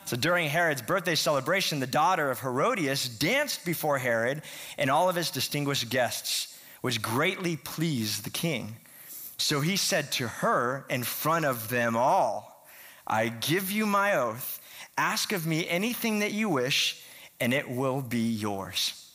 So 0.06 0.16
during 0.16 0.48
Herod's 0.48 0.82
birthday 0.82 1.14
celebration, 1.14 1.80
the 1.80 1.86
daughter 1.86 2.30
of 2.30 2.40
Herodias 2.40 3.08
danced 3.08 3.64
before 3.64 3.96
Herod 3.96 4.42
and 4.76 4.90
all 4.90 5.08
of 5.08 5.16
his 5.16 5.30
distinguished 5.30 5.88
guests, 5.88 6.58
which 6.82 7.00
greatly 7.00 7.56
pleased 7.56 8.24
the 8.24 8.30
king. 8.30 8.76
So 9.38 9.60
he 9.60 9.76
said 9.76 10.12
to 10.12 10.28
her 10.28 10.84
in 10.90 11.02
front 11.02 11.46
of 11.46 11.70
them 11.70 11.96
all, 11.96 12.66
I 13.06 13.28
give 13.28 13.70
you 13.70 13.86
my 13.86 14.16
oath, 14.16 14.60
ask 14.96 15.32
of 15.32 15.46
me 15.46 15.68
anything 15.68 16.20
that 16.20 16.32
you 16.32 16.48
wish, 16.48 17.02
and 17.40 17.52
it 17.52 17.68
will 17.68 18.00
be 18.00 18.30
yours. 18.30 19.10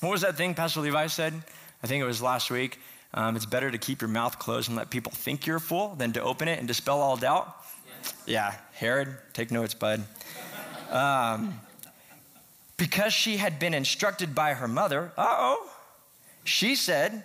What 0.00 0.10
was 0.10 0.22
that 0.22 0.36
thing 0.36 0.54
Pastor 0.54 0.80
Levi 0.80 1.06
said? 1.06 1.34
I 1.82 1.86
think 1.86 2.02
it 2.02 2.06
was 2.06 2.20
last 2.20 2.50
week. 2.50 2.78
Um, 3.14 3.36
it's 3.36 3.46
better 3.46 3.70
to 3.70 3.78
keep 3.78 4.00
your 4.00 4.08
mouth 4.08 4.38
closed 4.38 4.68
and 4.68 4.76
let 4.76 4.90
people 4.90 5.12
think 5.12 5.46
you're 5.46 5.56
a 5.56 5.60
fool 5.60 5.94
than 5.96 6.12
to 6.14 6.22
open 6.22 6.48
it 6.48 6.58
and 6.58 6.66
dispel 6.66 7.00
all 7.00 7.16
doubt. 7.16 7.54
Yeah, 8.26 8.54
Herod, 8.72 9.16
take 9.32 9.50
notes, 9.50 9.74
bud. 9.74 10.02
Um, 10.90 11.60
because 12.76 13.12
she 13.12 13.36
had 13.36 13.58
been 13.58 13.74
instructed 13.74 14.34
by 14.34 14.54
her 14.54 14.66
mother, 14.66 15.12
uh 15.16 15.26
oh, 15.28 15.70
she 16.44 16.74
said, 16.74 17.22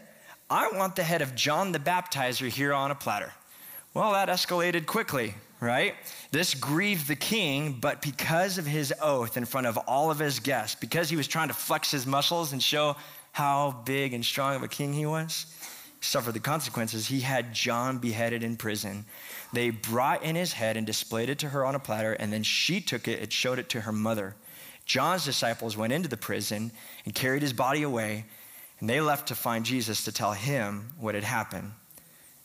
I 0.49 0.69
want 0.71 0.95
the 0.95 1.03
head 1.03 1.21
of 1.21 1.35
John 1.35 1.71
the 1.71 1.79
Baptizer 1.79 2.47
here 2.47 2.73
on 2.73 2.91
a 2.91 2.95
platter. 2.95 3.33
Well, 3.93 4.11
that 4.11 4.29
escalated 4.29 4.85
quickly, 4.85 5.33
right? 5.59 5.95
This 6.31 6.53
grieved 6.53 7.07
the 7.07 7.15
king, 7.15 7.77
but 7.79 8.01
because 8.01 8.57
of 8.57 8.65
his 8.65 8.93
oath 9.01 9.37
in 9.37 9.45
front 9.45 9.67
of 9.67 9.77
all 9.77 10.11
of 10.11 10.19
his 10.19 10.39
guests, 10.39 10.75
because 10.75 11.09
he 11.09 11.15
was 11.15 11.27
trying 11.27 11.47
to 11.47 11.53
flex 11.53 11.91
his 11.91 12.05
muscles 12.05 12.53
and 12.53 12.61
show 12.61 12.95
how 13.31 13.81
big 13.85 14.13
and 14.13 14.23
strong 14.23 14.55
of 14.55 14.63
a 14.63 14.67
king 14.67 14.93
he 14.93 15.05
was, 15.05 15.45
suffered 16.01 16.33
the 16.33 16.39
consequences, 16.39 17.07
he 17.07 17.21
had 17.21 17.53
John 17.53 17.97
beheaded 17.97 18.43
in 18.43 18.55
prison. 18.55 19.05
They 19.53 19.71
brought 19.71 20.23
in 20.23 20.35
his 20.35 20.53
head 20.53 20.77
and 20.77 20.85
displayed 20.85 21.29
it 21.29 21.39
to 21.39 21.49
her 21.49 21.65
on 21.65 21.75
a 21.75 21.79
platter, 21.79 22.13
and 22.13 22.31
then 22.31 22.43
she 22.43 22.81
took 22.81 23.07
it 23.07 23.21
and 23.21 23.33
showed 23.33 23.59
it 23.59 23.69
to 23.69 23.81
her 23.81 23.91
mother. 23.91 24.35
John's 24.85 25.25
disciples 25.25 25.75
went 25.75 25.93
into 25.93 26.07
the 26.07 26.17
prison 26.17 26.71
and 27.03 27.13
carried 27.13 27.41
his 27.41 27.53
body 27.53 27.83
away, 27.83 28.25
and 28.79 28.89
they 28.89 29.01
left 29.01 29.27
to 29.29 29.35
find 29.35 29.65
Jesus 29.65 30.05
to 30.05 30.11
tell 30.11 30.33
him 30.33 30.93
what 30.99 31.15
had 31.15 31.23
happened. 31.23 31.71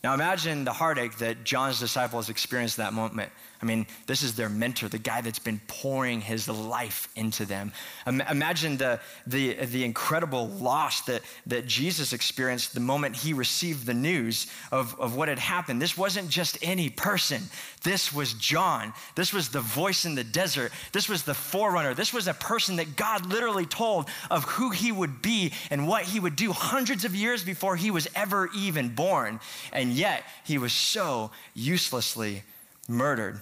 Now 0.03 0.13
imagine 0.13 0.65
the 0.65 0.73
heartache 0.73 1.17
that 1.19 1.45
John's 1.45 1.79
disciples 1.79 2.29
experienced 2.29 2.75
that 2.75 2.91
moment. 2.91 3.31
I 3.61 3.65
mean, 3.65 3.87
this 4.05 4.21
is 4.21 4.35
their 4.35 4.49
mentor, 4.49 4.89
the 4.89 4.97
guy 4.97 5.21
that's 5.21 5.39
been 5.39 5.61
pouring 5.67 6.19
his 6.19 6.49
life 6.49 7.07
into 7.15 7.45
them. 7.45 7.71
Imagine 8.05 8.75
the, 8.75 8.99
the, 9.25 9.53
the 9.53 9.85
incredible 9.85 10.49
loss 10.49 10.99
that, 11.05 11.21
that 11.45 11.65
Jesus 11.65 12.11
experienced 12.11 12.73
the 12.73 12.81
moment 12.81 13.15
he 13.15 13.31
received 13.31 13.85
the 13.85 13.93
news 13.93 14.47
of, 14.73 14.99
of 14.99 15.15
what 15.15 15.29
had 15.29 15.39
happened. 15.39 15.81
This 15.81 15.97
wasn't 15.97 16.27
just 16.27 16.57
any 16.61 16.89
person, 16.89 17.43
this 17.83 18.13
was 18.13 18.33
John. 18.33 18.93
This 19.15 19.33
was 19.33 19.49
the 19.49 19.61
voice 19.61 20.05
in 20.05 20.15
the 20.15 20.23
desert. 20.23 20.71
This 20.91 21.09
was 21.09 21.23
the 21.23 21.33
forerunner. 21.33 21.93
This 21.93 22.13
was 22.13 22.27
a 22.27 22.33
person 22.33 22.77
that 22.77 22.95
God 22.95 23.25
literally 23.25 23.65
told 23.65 24.07
of 24.31 24.45
who 24.45 24.69
he 24.71 24.91
would 24.91 25.21
be 25.21 25.53
and 25.69 25.87
what 25.87 26.03
he 26.03 26.19
would 26.19 26.35
do 26.35 26.51
hundreds 26.53 27.03
of 27.05 27.13
years 27.13 27.43
before 27.43 27.75
he 27.75 27.91
was 27.91 28.07
ever 28.15 28.49
even 28.55 28.89
born. 28.95 29.39
And 29.71 29.91
yet, 29.91 30.23
he 30.45 30.57
was 30.57 30.71
so 30.71 31.31
uselessly 31.53 32.43
murdered. 32.87 33.39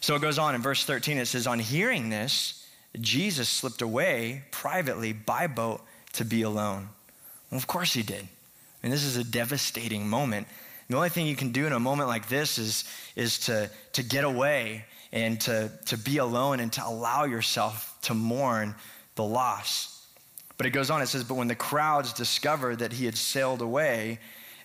So 0.00 0.14
it 0.14 0.22
goes 0.22 0.38
on 0.38 0.54
in 0.54 0.62
verse 0.62 0.84
13, 0.84 1.18
it 1.18 1.26
says, 1.26 1.46
On 1.46 1.58
hearing 1.58 2.10
this, 2.10 2.66
Jesus 3.00 3.48
slipped 3.48 3.82
away 3.82 4.44
privately 4.50 5.12
by 5.12 5.46
boat 5.46 5.82
to 6.14 6.24
be 6.24 6.42
alone. 6.42 6.88
Well, 7.50 7.58
of 7.58 7.66
course 7.66 7.92
he 7.92 8.02
did. 8.02 8.22
I 8.22 8.86
mean, 8.86 8.92
this 8.92 9.04
is 9.04 9.16
a 9.16 9.24
devastating 9.24 10.08
moment. 10.08 10.46
The 10.90 10.96
only 10.96 11.08
thing 11.08 11.28
you 11.28 11.36
can 11.36 11.52
do 11.52 11.68
in 11.68 11.72
a 11.72 11.78
moment 11.78 12.08
like 12.08 12.28
this 12.28 12.58
is, 12.58 12.82
is 13.14 13.38
to, 13.46 13.70
to 13.92 14.02
get 14.02 14.24
away 14.24 14.86
and 15.12 15.40
to, 15.42 15.70
to 15.86 15.96
be 15.96 16.16
alone 16.16 16.58
and 16.58 16.72
to 16.72 16.84
allow 16.84 17.26
yourself 17.26 17.96
to 18.02 18.14
mourn 18.14 18.74
the 19.14 19.22
loss. 19.22 20.04
But 20.56 20.66
it 20.66 20.70
goes 20.70 20.90
on, 20.90 21.00
it 21.00 21.06
says, 21.06 21.22
But 21.22 21.36
when 21.36 21.46
the 21.46 21.54
crowds 21.54 22.12
discovered 22.12 22.80
that 22.80 22.92
he 22.92 23.04
had 23.04 23.16
sailed 23.16 23.62
away, 23.62 24.18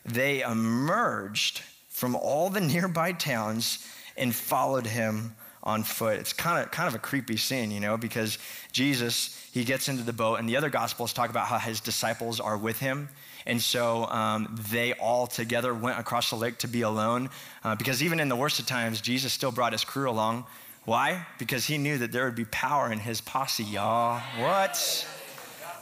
they 0.04 0.42
emerged 0.42 1.62
from 1.90 2.16
all 2.16 2.50
the 2.50 2.62
nearby 2.74 3.12
towns 3.12 3.88
and 4.18 4.34
followed 4.34 4.88
him 4.88 5.36
on 5.62 5.84
foot. 5.84 6.18
It's 6.18 6.34
kind 6.34 6.64
of 6.64 6.72
kind 6.72 6.88
of 6.88 6.96
a 6.96 7.00
creepy 7.00 7.38
scene, 7.38 7.70
you 7.70 7.80
know, 7.80 7.98
because 7.98 8.40
Jesus 8.72 9.48
he 9.52 9.64
gets 9.64 9.90
into 9.90 10.04
the 10.04 10.14
boat, 10.14 10.40
and 10.40 10.50
the 10.50 10.58
other 10.58 10.70
gospels 10.70 11.14
talk 11.14 11.30
about 11.30 11.48
how 11.48 11.60
his 11.60 11.80
disciples 11.80 12.40
are 12.40 12.58
with 12.58 12.80
him, 12.80 13.10
and 13.46 13.62
so 13.62 14.06
um, 14.06 14.56
they 14.72 14.94
all 14.94 15.28
together 15.28 15.74
went 15.74 16.00
across 16.00 16.30
the 16.30 16.36
lake 16.36 16.58
to 16.60 16.68
be 16.68 16.82
alone. 16.82 17.30
Uh, 17.64 17.76
because 17.76 18.02
even 18.02 18.20
in 18.20 18.30
the 18.30 18.36
worst 18.36 18.60
of 18.60 18.66
times, 18.66 19.02
Jesus 19.02 19.34
still 19.34 19.52
brought 19.52 19.72
his 19.72 19.84
crew 19.84 20.10
along. 20.10 20.46
Why? 20.86 21.26
Because 21.40 21.66
he 21.66 21.78
knew 21.78 21.98
that 21.98 22.12
there 22.12 22.26
would 22.26 22.36
be 22.36 22.46
power 22.46 22.92
in 22.92 23.00
his 23.00 23.22
posse, 23.22 23.64
y'all. 23.64 24.20
What? 24.40 25.08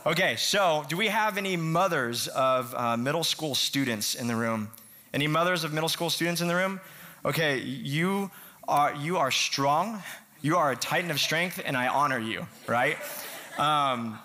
Okay, 0.05 0.36
so 0.36 0.84
do 0.89 0.98
we 0.98 1.08
have 1.08 1.38
any 1.38 1.55
mothers 1.55 2.27
of 2.27 2.74
uh, 2.75 2.98
middle 2.98 3.24
school 3.24 3.55
students 3.55 4.15
in 4.15 4.27
the 4.27 4.36
room? 4.36 4.70
Any 5.13 5.27
mothers 5.27 5.63
of 5.63 5.72
middle 5.72 5.89
school 5.89 6.10
students 6.10 6.41
in 6.41 6.48
the 6.48 6.55
room? 6.55 6.82
Okay, 7.24 7.60
you 7.60 8.32
are, 8.67 8.93
you 8.96 9.17
are 9.17 9.32
strong, 9.32 10.01
you 10.41 10.58
are 10.58 10.72
a 10.72 10.75
titan 10.75 11.12
of 11.12 11.20
strength, 11.20 11.62
and 11.63 11.77
I 11.77 11.88
honor 11.88 12.20
you, 12.20 12.46
right? 12.67 12.98
Um, 13.58 14.20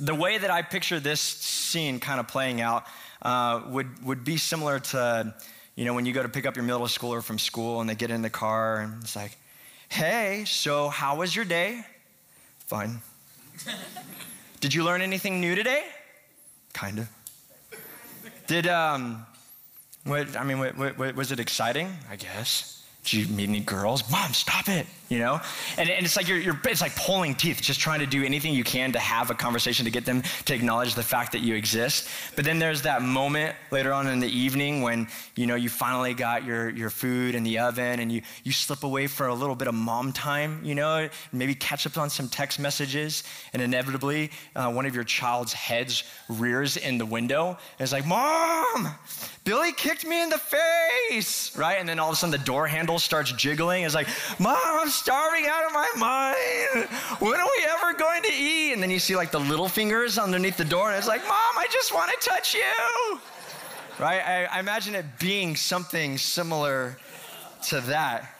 the 0.00 0.14
way 0.14 0.38
that 0.38 0.50
I 0.50 0.62
picture 0.62 0.98
this 0.98 1.20
scene 1.20 2.00
kind 2.00 2.18
of 2.18 2.26
playing 2.26 2.60
out 2.60 2.84
uh, 3.22 3.62
would, 3.68 4.02
would 4.04 4.24
be 4.24 4.38
similar 4.38 4.80
to, 4.80 5.34
you 5.76 5.84
know, 5.84 5.94
when 5.94 6.06
you 6.06 6.12
go 6.12 6.22
to 6.22 6.28
pick 6.28 6.46
up 6.46 6.56
your 6.56 6.64
middle 6.64 6.80
schooler 6.86 7.22
from 7.22 7.38
school 7.38 7.80
and 7.80 7.88
they 7.88 7.94
get 7.94 8.10
in 8.10 8.22
the 8.22 8.30
car 8.30 8.80
and 8.80 9.02
it's 9.02 9.14
like, 9.14 9.36
hey, 9.90 10.44
so 10.46 10.88
how 10.88 11.16
was 11.16 11.36
your 11.36 11.44
day? 11.44 11.84
Fine. 12.66 13.02
Did 14.60 14.72
you 14.72 14.84
learn 14.84 15.02
anything 15.02 15.40
new 15.40 15.54
today? 15.54 15.84
Kind 16.72 17.00
of. 17.00 17.08
Did, 18.46 18.66
um, 18.66 19.26
what, 20.04 20.36
I 20.36 20.44
mean, 20.44 20.58
what, 20.58 20.98
what, 20.98 21.14
was 21.14 21.30
it 21.30 21.40
exciting? 21.40 21.92
I 22.10 22.16
guess. 22.16 22.79
Did 23.10 23.28
you 23.28 23.34
meet 23.34 23.48
any 23.48 23.60
girls? 23.60 24.08
Mom, 24.10 24.32
stop 24.32 24.68
it. 24.68 24.86
You 25.08 25.18
know? 25.18 25.40
And, 25.76 25.90
and 25.90 26.06
it's 26.06 26.16
like 26.16 26.28
you're, 26.28 26.38
you're, 26.38 26.60
it's 26.66 26.80
like 26.80 26.94
pulling 26.94 27.34
teeth, 27.34 27.60
just 27.60 27.80
trying 27.80 27.98
to 27.98 28.06
do 28.06 28.22
anything 28.22 28.54
you 28.54 28.62
can 28.62 28.92
to 28.92 29.00
have 29.00 29.30
a 29.30 29.34
conversation 29.34 29.84
to 29.84 29.90
get 29.90 30.04
them 30.04 30.22
to 30.44 30.54
acknowledge 30.54 30.94
the 30.94 31.02
fact 31.02 31.32
that 31.32 31.40
you 31.40 31.56
exist. 31.56 32.08
But 32.36 32.44
then 32.44 32.60
there's 32.60 32.82
that 32.82 33.02
moment 33.02 33.56
later 33.72 33.92
on 33.92 34.06
in 34.06 34.20
the 34.20 34.28
evening 34.28 34.82
when, 34.82 35.08
you 35.34 35.48
know, 35.48 35.56
you 35.56 35.68
finally 35.68 36.14
got 36.14 36.44
your, 36.44 36.70
your 36.70 36.90
food 36.90 37.34
in 37.34 37.42
the 37.42 37.58
oven 37.58 37.98
and 37.98 38.12
you, 38.12 38.22
you 38.44 38.52
slip 38.52 38.84
away 38.84 39.08
for 39.08 39.26
a 39.26 39.34
little 39.34 39.56
bit 39.56 39.66
of 39.66 39.74
mom 39.74 40.12
time, 40.12 40.60
you 40.62 40.76
know, 40.76 41.08
maybe 41.32 41.56
catch 41.56 41.86
up 41.86 41.98
on 41.98 42.08
some 42.08 42.28
text 42.28 42.60
messages. 42.60 43.24
And 43.52 43.60
inevitably, 43.60 44.30
uh, 44.54 44.70
one 44.70 44.86
of 44.86 44.94
your 44.94 45.02
child's 45.02 45.52
heads 45.52 46.04
rears 46.28 46.76
in 46.76 46.98
the 46.98 47.06
window. 47.06 47.48
And 47.48 47.80
it's 47.80 47.92
like, 47.92 48.06
Mom, 48.06 48.94
Billy 49.50 49.72
kicked 49.72 50.06
me 50.06 50.22
in 50.22 50.28
the 50.28 50.38
face, 50.38 51.56
right? 51.56 51.80
And 51.80 51.88
then 51.88 51.98
all 51.98 52.10
of 52.10 52.12
a 52.12 52.16
sudden 52.16 52.30
the 52.30 52.38
door 52.46 52.68
handle 52.68 53.00
starts 53.00 53.32
jiggling. 53.32 53.82
It's 53.82 53.96
like, 53.96 54.06
Mom, 54.38 54.56
I'm 54.62 54.88
starving 54.88 55.46
out 55.48 55.66
of 55.66 55.72
my 55.72 55.90
mind. 55.96 56.88
When 57.18 57.34
are 57.34 57.48
we 57.58 57.66
ever 57.68 57.98
going 57.98 58.22
to 58.22 58.32
eat? 58.32 58.74
And 58.74 58.80
then 58.80 58.92
you 58.92 59.00
see 59.00 59.16
like 59.16 59.32
the 59.32 59.40
little 59.40 59.68
fingers 59.68 60.18
underneath 60.18 60.56
the 60.56 60.64
door, 60.64 60.90
and 60.90 60.96
it's 60.96 61.08
like, 61.08 61.22
Mom, 61.22 61.58
I 61.58 61.66
just 61.68 61.92
want 61.92 62.12
to 62.12 62.28
touch 62.28 62.54
you, 62.54 63.18
right? 63.98 64.20
I, 64.20 64.44
I 64.44 64.60
imagine 64.60 64.94
it 64.94 65.04
being 65.18 65.56
something 65.56 66.16
similar 66.16 66.96
to 67.70 67.80
that. 67.80 68.32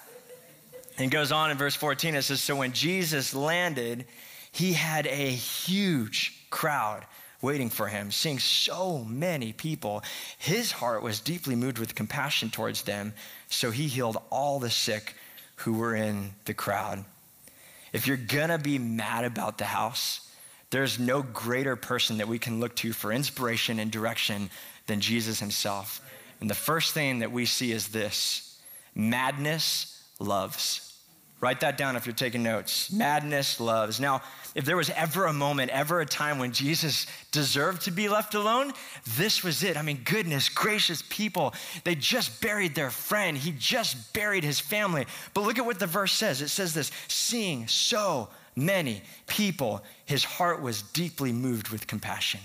And 0.97 1.11
goes 1.11 1.33
on 1.33 1.51
in 1.51 1.59
verse 1.59 1.75
14, 1.75 2.15
it 2.15 2.23
says, 2.23 2.41
So 2.41 2.55
when 2.55 2.71
Jesus 2.71 3.35
landed, 3.35 4.05
he 4.53 4.75
had 4.75 5.09
a 5.09 5.31
huge 5.31 6.47
crowd 6.51 7.05
waiting 7.43 7.71
for 7.71 7.87
him, 7.87 8.11
seeing 8.11 8.39
so 8.39 9.05
many 9.05 9.53
people. 9.53 10.03
His 10.39 10.73
heart 10.73 11.03
was 11.03 11.21
deeply 11.21 11.57
moved 11.57 11.79
with 11.79 11.95
compassion 11.95 12.51
towards 12.51 12.83
them, 12.83 13.15
so 13.49 13.71
he 13.71 13.87
healed 13.87 14.19
all 14.31 14.59
the 14.59 14.71
sick 14.71 15.15
who 15.57 15.75
were 15.75 15.95
in 15.95 16.33
the 16.45 16.55
crowd. 16.55 17.05
If 17.93 18.07
you're 18.07 18.17
gonna 18.17 18.59
be 18.59 18.79
mad 18.79 19.25
about 19.25 19.59
the 19.59 19.65
house, 19.65 20.29
there's 20.71 20.99
no 20.99 21.23
greater 21.23 21.77
person 21.77 22.19
that 22.19 22.29
we 22.29 22.39
can 22.39 22.61
look 22.61 22.77
to 22.77 22.93
for 22.93 23.13
inspiration 23.13 23.79
and 23.79 23.91
direction 23.91 24.51
than 24.87 25.01
Jesus 25.01 25.41
himself. 25.41 26.01
And 26.41 26.49
the 26.49 26.55
first 26.55 26.95
thing 26.95 27.19
that 27.21 27.33
we 27.33 27.45
see 27.47 27.73
is 27.73 27.89
this 27.89 28.59
madness 28.95 30.03
loves. 30.19 30.90
Write 31.41 31.61
that 31.61 31.79
down 31.79 31.97
if 31.97 32.05
you're 32.05 32.15
taking 32.15 32.43
notes. 32.43 32.93
Madness 32.93 33.61
loves. 33.61 33.99
Now, 33.99 34.21
if 34.55 34.67
there 34.67 34.77
was 34.77 34.91
ever 34.91 35.25
a 35.25 35.33
moment, 35.33 35.71
ever 35.71 36.01
a 36.01 36.07
time 36.07 36.39
when 36.39 36.53
Jesus 36.53 37.07
deserved 37.33 37.83
to 37.83 37.91
be 37.91 38.11
left 38.11 38.35
alone, 38.35 38.73
this 39.17 39.43
was 39.43 39.63
it. 39.63 39.79
I 39.79 39.83
mean, 39.83 40.03
goodness 40.05 40.51
gracious 40.51 41.03
people, 41.09 41.55
they 41.85 41.95
just 41.95 42.43
buried 42.43 42.75
their 42.75 42.91
friend. 42.91 43.39
He 43.39 43.53
just 43.53 44.13
buried 44.13 44.45
his 44.45 44.61
family. 44.61 45.07
But 45.33 45.45
look 45.45 45.59
at 45.59 45.65
what 45.65 45.79
the 45.79 45.87
verse 45.87 46.13
says 46.13 46.43
it 46.43 46.49
says 46.49 46.75
this 46.75 46.91
seeing 47.09 47.67
so 47.69 48.29
many 48.55 49.03
people, 49.27 49.83
his 50.05 50.25
heart 50.25 50.61
was 50.61 50.83
deeply 50.83 51.33
moved 51.33 51.71
with 51.71 51.87
compassion. 51.87 52.41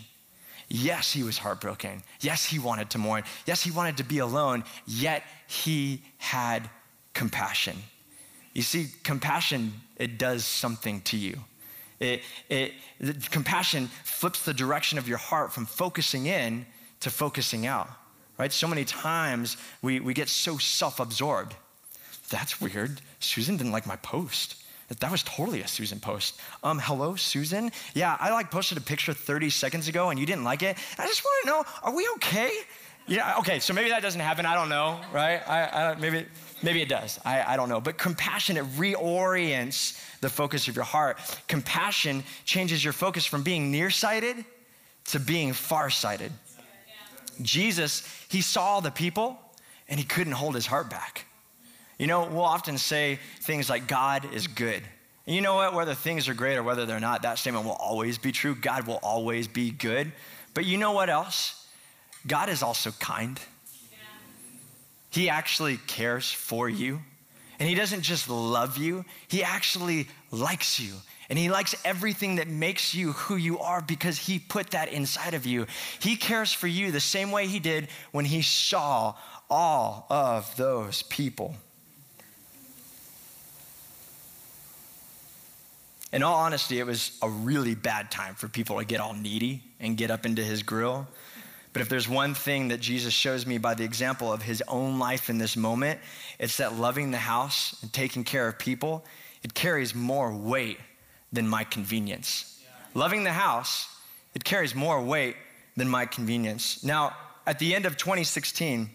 Yes, 0.69 1.11
he 1.11 1.21
was 1.23 1.37
heartbroken. 1.37 2.01
Yes, 2.21 2.45
he 2.45 2.59
wanted 2.59 2.89
to 2.91 2.97
mourn. 2.97 3.23
Yes, 3.45 3.61
he 3.61 3.71
wanted 3.71 3.97
to 3.97 4.03
be 4.03 4.19
alone, 4.19 4.63
yet 4.87 5.23
he 5.47 6.01
had 6.17 6.69
compassion. 7.13 7.75
You 8.55 8.61
see, 8.61 8.87
compassion, 9.03 9.73
it 9.97 10.17
does 10.17 10.45
something 10.45 11.01
to 11.01 11.17
you. 11.17 11.37
It, 11.99 12.23
it, 12.49 12.73
compassion 13.29 13.87
flips 14.03 14.43
the 14.43 14.53
direction 14.53 14.97
of 14.97 15.07
your 15.07 15.17
heart 15.17 15.53
from 15.53 15.65
focusing 15.65 16.25
in 16.25 16.65
to 17.01 17.09
focusing 17.09 17.67
out, 17.67 17.89
right? 18.37 18.51
So 18.51 18.67
many 18.67 18.85
times 18.85 19.57
we, 19.81 19.99
we 19.99 20.13
get 20.13 20.29
so 20.29 20.57
self 20.57 20.99
absorbed. 20.99 21.53
That's 22.29 22.59
weird. 22.59 23.01
Susan 23.19 23.57
didn't 23.57 23.73
like 23.73 23.85
my 23.85 23.97
post. 23.97 24.63
That 24.99 25.11
was 25.11 25.23
totally 25.23 25.61
a 25.61 25.67
Susan 25.67 25.99
post. 25.99 26.39
Um, 26.63 26.79
hello, 26.79 27.15
Susan? 27.15 27.71
Yeah, 27.93 28.15
I 28.19 28.31
like 28.31 28.51
posted 28.51 28.77
a 28.77 28.81
picture 28.81 29.13
30 29.13 29.49
seconds 29.49 29.87
ago 29.87 30.11
and 30.11 30.19
you 30.19 30.25
didn't 30.25 30.43
like 30.43 30.63
it. 30.63 30.77
I 30.97 31.07
just 31.07 31.23
want 31.23 31.43
to 31.43 31.49
know, 31.49 31.65
are 31.83 31.95
we 31.95 32.07
okay? 32.15 32.51
Yeah, 33.07 33.35
okay, 33.39 33.59
so 33.59 33.73
maybe 33.73 33.89
that 33.89 34.01
doesn't 34.01 34.21
happen. 34.21 34.45
I 34.45 34.55
don't 34.55 34.69
know, 34.69 34.99
right? 35.13 35.47
I, 35.47 35.91
I 35.91 35.95
maybe, 35.95 36.25
maybe 36.65 36.81
it 36.81 36.89
does. 36.89 37.19
I, 37.23 37.53
I 37.53 37.55
don't 37.55 37.69
know. 37.69 37.79
But 37.79 37.97
compassion, 37.97 38.57
it 38.57 38.65
reorients 38.75 39.99
the 40.19 40.29
focus 40.29 40.67
of 40.67 40.75
your 40.75 40.85
heart. 40.85 41.19
Compassion 41.47 42.23
changes 42.43 42.83
your 42.83 42.93
focus 42.93 43.25
from 43.25 43.43
being 43.43 43.71
nearsighted 43.71 44.43
to 45.05 45.19
being 45.19 45.53
farsighted. 45.53 46.31
Jesus, 47.41 48.07
he 48.29 48.41
saw 48.41 48.79
the 48.79 48.91
people 48.91 49.39
and 49.87 49.99
he 49.99 50.05
couldn't 50.05 50.33
hold 50.33 50.55
his 50.55 50.65
heart 50.65 50.89
back. 50.89 51.25
You 51.99 52.07
know, 52.07 52.25
we'll 52.25 52.41
often 52.41 52.77
say 52.77 53.19
things 53.41 53.69
like, 53.69 53.87
God 53.87 54.33
is 54.33 54.47
good. 54.47 54.81
And 55.27 55.35
you 55.35 55.41
know 55.41 55.55
what? 55.55 55.73
Whether 55.73 55.93
things 55.93 56.27
are 56.27 56.33
great 56.33 56.57
or 56.57 56.63
whether 56.63 56.85
they're 56.85 56.99
not, 56.99 57.21
that 57.21 57.37
statement 57.37 57.65
will 57.65 57.73
always 57.73 58.17
be 58.17 58.31
true. 58.31 58.55
God 58.55 58.87
will 58.87 58.99
always 59.01 59.47
be 59.47 59.71
good. 59.71 60.11
But 60.53 60.65
you 60.65 60.77
know 60.77 60.91
what 60.91 61.09
else? 61.09 61.67
God 62.27 62.49
is 62.49 62.63
also 62.63 62.91
kind. 62.91 63.39
He 65.15 65.29
actually 65.29 65.77
cares 65.77 66.29
for 66.29 66.67
you. 66.67 66.99
And 67.57 67.69
He 67.69 67.73
doesn't 67.73 68.01
just 68.01 68.29
love 68.29 68.77
you, 68.77 69.05
He 69.29 69.45
actually 69.45 70.09
likes 70.29 70.77
you. 70.77 70.91
And 71.29 71.39
He 71.39 71.49
likes 71.49 71.73
everything 71.85 72.35
that 72.35 72.49
makes 72.49 72.93
you 72.93 73.13
who 73.13 73.37
you 73.37 73.59
are 73.59 73.81
because 73.81 74.17
He 74.17 74.39
put 74.39 74.71
that 74.71 74.89
inside 74.89 75.33
of 75.33 75.45
you. 75.45 75.67
He 75.99 76.17
cares 76.17 76.51
for 76.51 76.67
you 76.67 76.91
the 76.91 76.99
same 76.99 77.31
way 77.31 77.47
He 77.47 77.59
did 77.59 77.87
when 78.11 78.25
He 78.25 78.41
saw 78.41 79.15
all 79.49 80.05
of 80.09 80.53
those 80.57 81.03
people. 81.03 81.55
In 86.11 86.23
all 86.23 86.35
honesty, 86.35 86.77
it 86.77 86.85
was 86.85 87.17
a 87.21 87.29
really 87.29 87.73
bad 87.73 88.11
time 88.11 88.35
for 88.35 88.49
people 88.49 88.79
to 88.79 88.85
get 88.85 88.99
all 88.99 89.13
needy 89.13 89.63
and 89.79 89.95
get 89.95 90.11
up 90.11 90.25
into 90.25 90.43
His 90.43 90.61
grill. 90.61 91.07
But 91.75 91.81
if 91.81 91.89
there's 91.89 92.07
one 92.07 92.35
thing 92.35 92.69
that 92.69 92.79
Jesus 92.79 93.13
shows 93.13 93.45
me 93.45 93.57
by 93.57 93.73
the 93.73 93.83
example 93.83 94.31
of 94.31 94.41
his 94.41 94.63
own 94.65 94.97
life 94.97 95.29
in 95.29 95.39
this 95.39 95.57
moment, 95.57 95.99
it's 96.39 96.55
that 96.55 96.75
loving 96.75 97.11
the 97.11 97.17
house 97.17 97.75
and 97.81 97.91
taking 97.91 98.23
care 98.23 98.47
of 98.47 98.57
people, 98.57 99.03
it 99.43 99.53
carries 99.53 99.93
more 99.93 100.33
weight 100.33 100.77
than 101.33 101.49
my 101.49 101.65
convenience. 101.65 102.63
Yeah. 102.63 103.01
Loving 103.01 103.25
the 103.25 103.33
house, 103.33 103.93
it 104.33 104.45
carries 104.45 104.73
more 104.73 105.01
weight 105.01 105.35
than 105.75 105.89
my 105.89 106.05
convenience. 106.05 106.81
Now, 106.81 107.11
at 107.45 107.59
the 107.59 107.75
end 107.75 107.85
of 107.85 107.97
2016, 107.97 108.89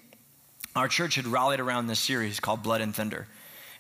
our 0.75 0.89
church 0.89 1.17
had 1.17 1.27
rallied 1.27 1.61
around 1.61 1.87
this 1.87 2.01
series 2.01 2.41
called 2.41 2.63
Blood 2.63 2.81
and 2.81 2.95
Thunder. 2.95 3.29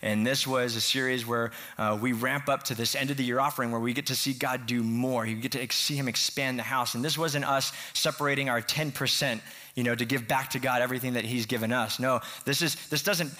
And 0.02 0.26
this 0.26 0.46
was 0.46 0.76
a 0.76 0.80
series 0.80 1.26
where 1.26 1.50
uh, 1.76 1.98
we 2.00 2.12
ramp 2.12 2.48
up 2.48 2.62
to 2.64 2.74
this 2.74 2.94
end 2.94 3.10
of 3.10 3.16
the 3.16 3.24
year 3.24 3.38
offering 3.38 3.70
where 3.70 3.80
we 3.80 3.92
get 3.92 4.06
to 4.06 4.14
see 4.14 4.32
God 4.32 4.66
do 4.66 4.82
more. 4.82 5.26
You 5.26 5.36
get 5.36 5.52
to 5.52 5.66
see 5.70 5.94
Him 5.94 6.08
expand 6.08 6.58
the 6.58 6.62
house. 6.62 6.94
And 6.94 7.04
this 7.04 7.18
wasn't 7.18 7.44
us 7.44 7.72
separating 7.92 8.48
our 8.48 8.62
10%, 8.62 9.40
you 9.74 9.84
know, 9.84 9.94
to 9.94 10.04
give 10.04 10.26
back 10.26 10.50
to 10.50 10.58
God 10.58 10.80
everything 10.80 11.14
that 11.14 11.24
He's 11.24 11.46
given 11.46 11.72
us. 11.72 12.00
No, 12.00 12.20
this 12.44 12.62
is 12.62 12.76
this 12.88 13.02
doesn't 13.02 13.30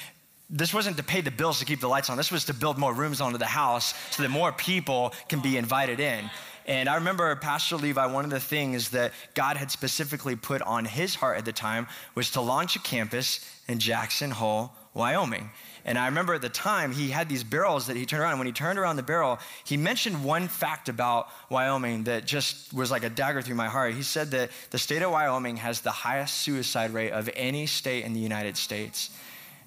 this 0.51 0.75
wasn't 0.75 0.97
to 0.97 1.03
pay 1.03 1.21
the 1.21 1.31
bills 1.31 1.61
to 1.61 1.65
keep 1.65 1.81
the 1.81 1.89
lights 1.89 2.11
on. 2.11 2.17
This 2.17 2.33
was 2.33 2.45
to 2.47 2.55
build 2.55 2.77
more 2.77 2.93
rooms 2.93 3.21
onto 3.21 3.39
the 3.39 3.47
house 3.47 3.95
so 4.11 4.23
that 4.23 4.31
more 4.31 4.51
people 4.53 5.15
can 5.29 5.41
be 5.41 5.57
invited 5.57 6.01
in. 6.01 6.29
And 6.67 6.89
I 6.89 6.97
remember 6.97 7.35
Pastor 7.37 7.77
Levi, 7.77 8.07
one 8.07 8.25
of 8.25 8.31
the 8.31 8.41
things 8.41 8.91
that 8.91 9.13
God 9.35 9.57
had 9.57 9.71
specifically 9.71 10.37
put 10.37 10.61
on 10.63 10.85
his 10.85 11.15
heart 11.15 11.39
at 11.39 11.45
the 11.45 11.53
time 11.53 11.87
was 12.15 12.33
to 12.33 12.41
launch 12.41 12.77
a 12.77 12.81
campus 12.81 13.49
in 13.69 13.79
Jackson 13.79 14.31
Hole, 14.31 14.73
Wyoming. 14.93 15.51
And 15.85 15.99
I 15.99 16.07
remember 16.07 16.35
at 16.35 16.43
the 16.43 16.49
time 16.49 16.93
he 16.93 17.11
had 17.11 17.29
these 17.29 17.45
barrels 17.45 17.87
that 17.87 17.97
he 17.97 18.07
turned 18.07 18.23
around. 18.23 18.33
And 18.33 18.41
when 18.41 18.47
he 18.47 18.53
turned 18.53 18.79
around 18.79 18.97
the 18.97 19.03
barrel, 19.03 19.39
he 19.65 19.77
mentioned 19.77 20.25
one 20.25 20.49
fact 20.49 20.89
about 20.89 21.29
Wyoming 21.49 22.05
that 22.05 22.25
just 22.25 22.73
was 22.73 22.91
like 22.91 23.05
a 23.05 23.11
dagger 23.11 23.43
through 23.43 23.55
my 23.55 23.69
heart. 23.69 23.95
He 23.95 24.03
said 24.03 24.31
that 24.33 24.51
the 24.71 24.79
state 24.79 25.03
of 25.03 25.11
Wyoming 25.11 25.57
has 25.59 25.81
the 25.81 25.91
highest 25.91 26.37
suicide 26.37 26.93
rate 26.93 27.13
of 27.13 27.31
any 27.35 27.67
state 27.67 28.05
in 28.05 28.13
the 28.13 28.21
United 28.21 28.57
States. 28.57 29.11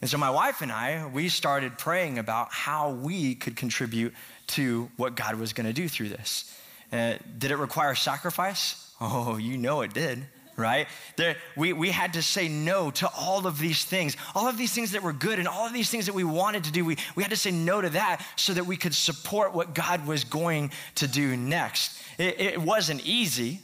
And 0.02 0.10
so 0.10 0.18
my 0.18 0.30
wife 0.30 0.62
and 0.62 0.72
I, 0.72 1.08
we 1.08 1.30
started 1.30 1.78
praying 1.78 2.20
about 2.20 2.52
how 2.52 2.92
we 2.92 3.36
could 3.36 3.56
contribute 3.56 4.14
to 4.48 4.90
what 4.98 5.16
God 5.16 5.36
was 5.36 5.54
going 5.54 5.68
to 5.68 5.74
do 5.74 5.88
through 5.88 6.10
this. 6.10 6.54
Uh, 6.92 7.16
did 7.38 7.52
it 7.52 7.58
require 7.58 7.96
sacrifice? 7.96 8.80
Oh, 9.06 9.36
you 9.36 9.58
know 9.58 9.82
it 9.82 9.94
did 9.94 10.26
right? 10.56 10.88
There, 11.18 11.36
we, 11.56 11.74
we 11.74 11.90
had 11.90 12.14
to 12.14 12.22
say 12.22 12.48
no 12.48 12.92
to 12.92 13.10
all 13.18 13.48
of 13.48 13.60
these 13.60 13.86
things, 13.86 14.16
all 14.36 14.48
of 14.48 14.58
these 14.58 14.74
things 14.74 14.92
that 14.92 15.04
were 15.04 15.14
good 15.14 15.40
and 15.40 15.48
all 15.48 15.66
of 15.66 15.74
these 15.74 15.90
things 15.90 16.06
that 16.06 16.14
we 16.14 16.24
wanted 16.24 16.66
to 16.66 16.72
do. 16.72 16.86
We, 16.86 16.98
we 17.16 17.24
had 17.24 17.32
to 17.32 17.38
say 17.38 17.52
no 17.52 17.82
to 17.82 17.90
that 17.90 18.26
so 18.36 18.54
that 18.54 18.66
we 18.66 18.78
could 18.78 18.94
support 18.94 19.54
what 19.54 19.74
God 19.74 20.06
was 20.06 20.24
going 20.24 20.72
to 20.96 21.08
do 21.08 21.36
next. 21.36 22.02
It, 22.18 22.40
it 22.40 22.62
wasn't 22.62 23.06
easy, 23.06 23.60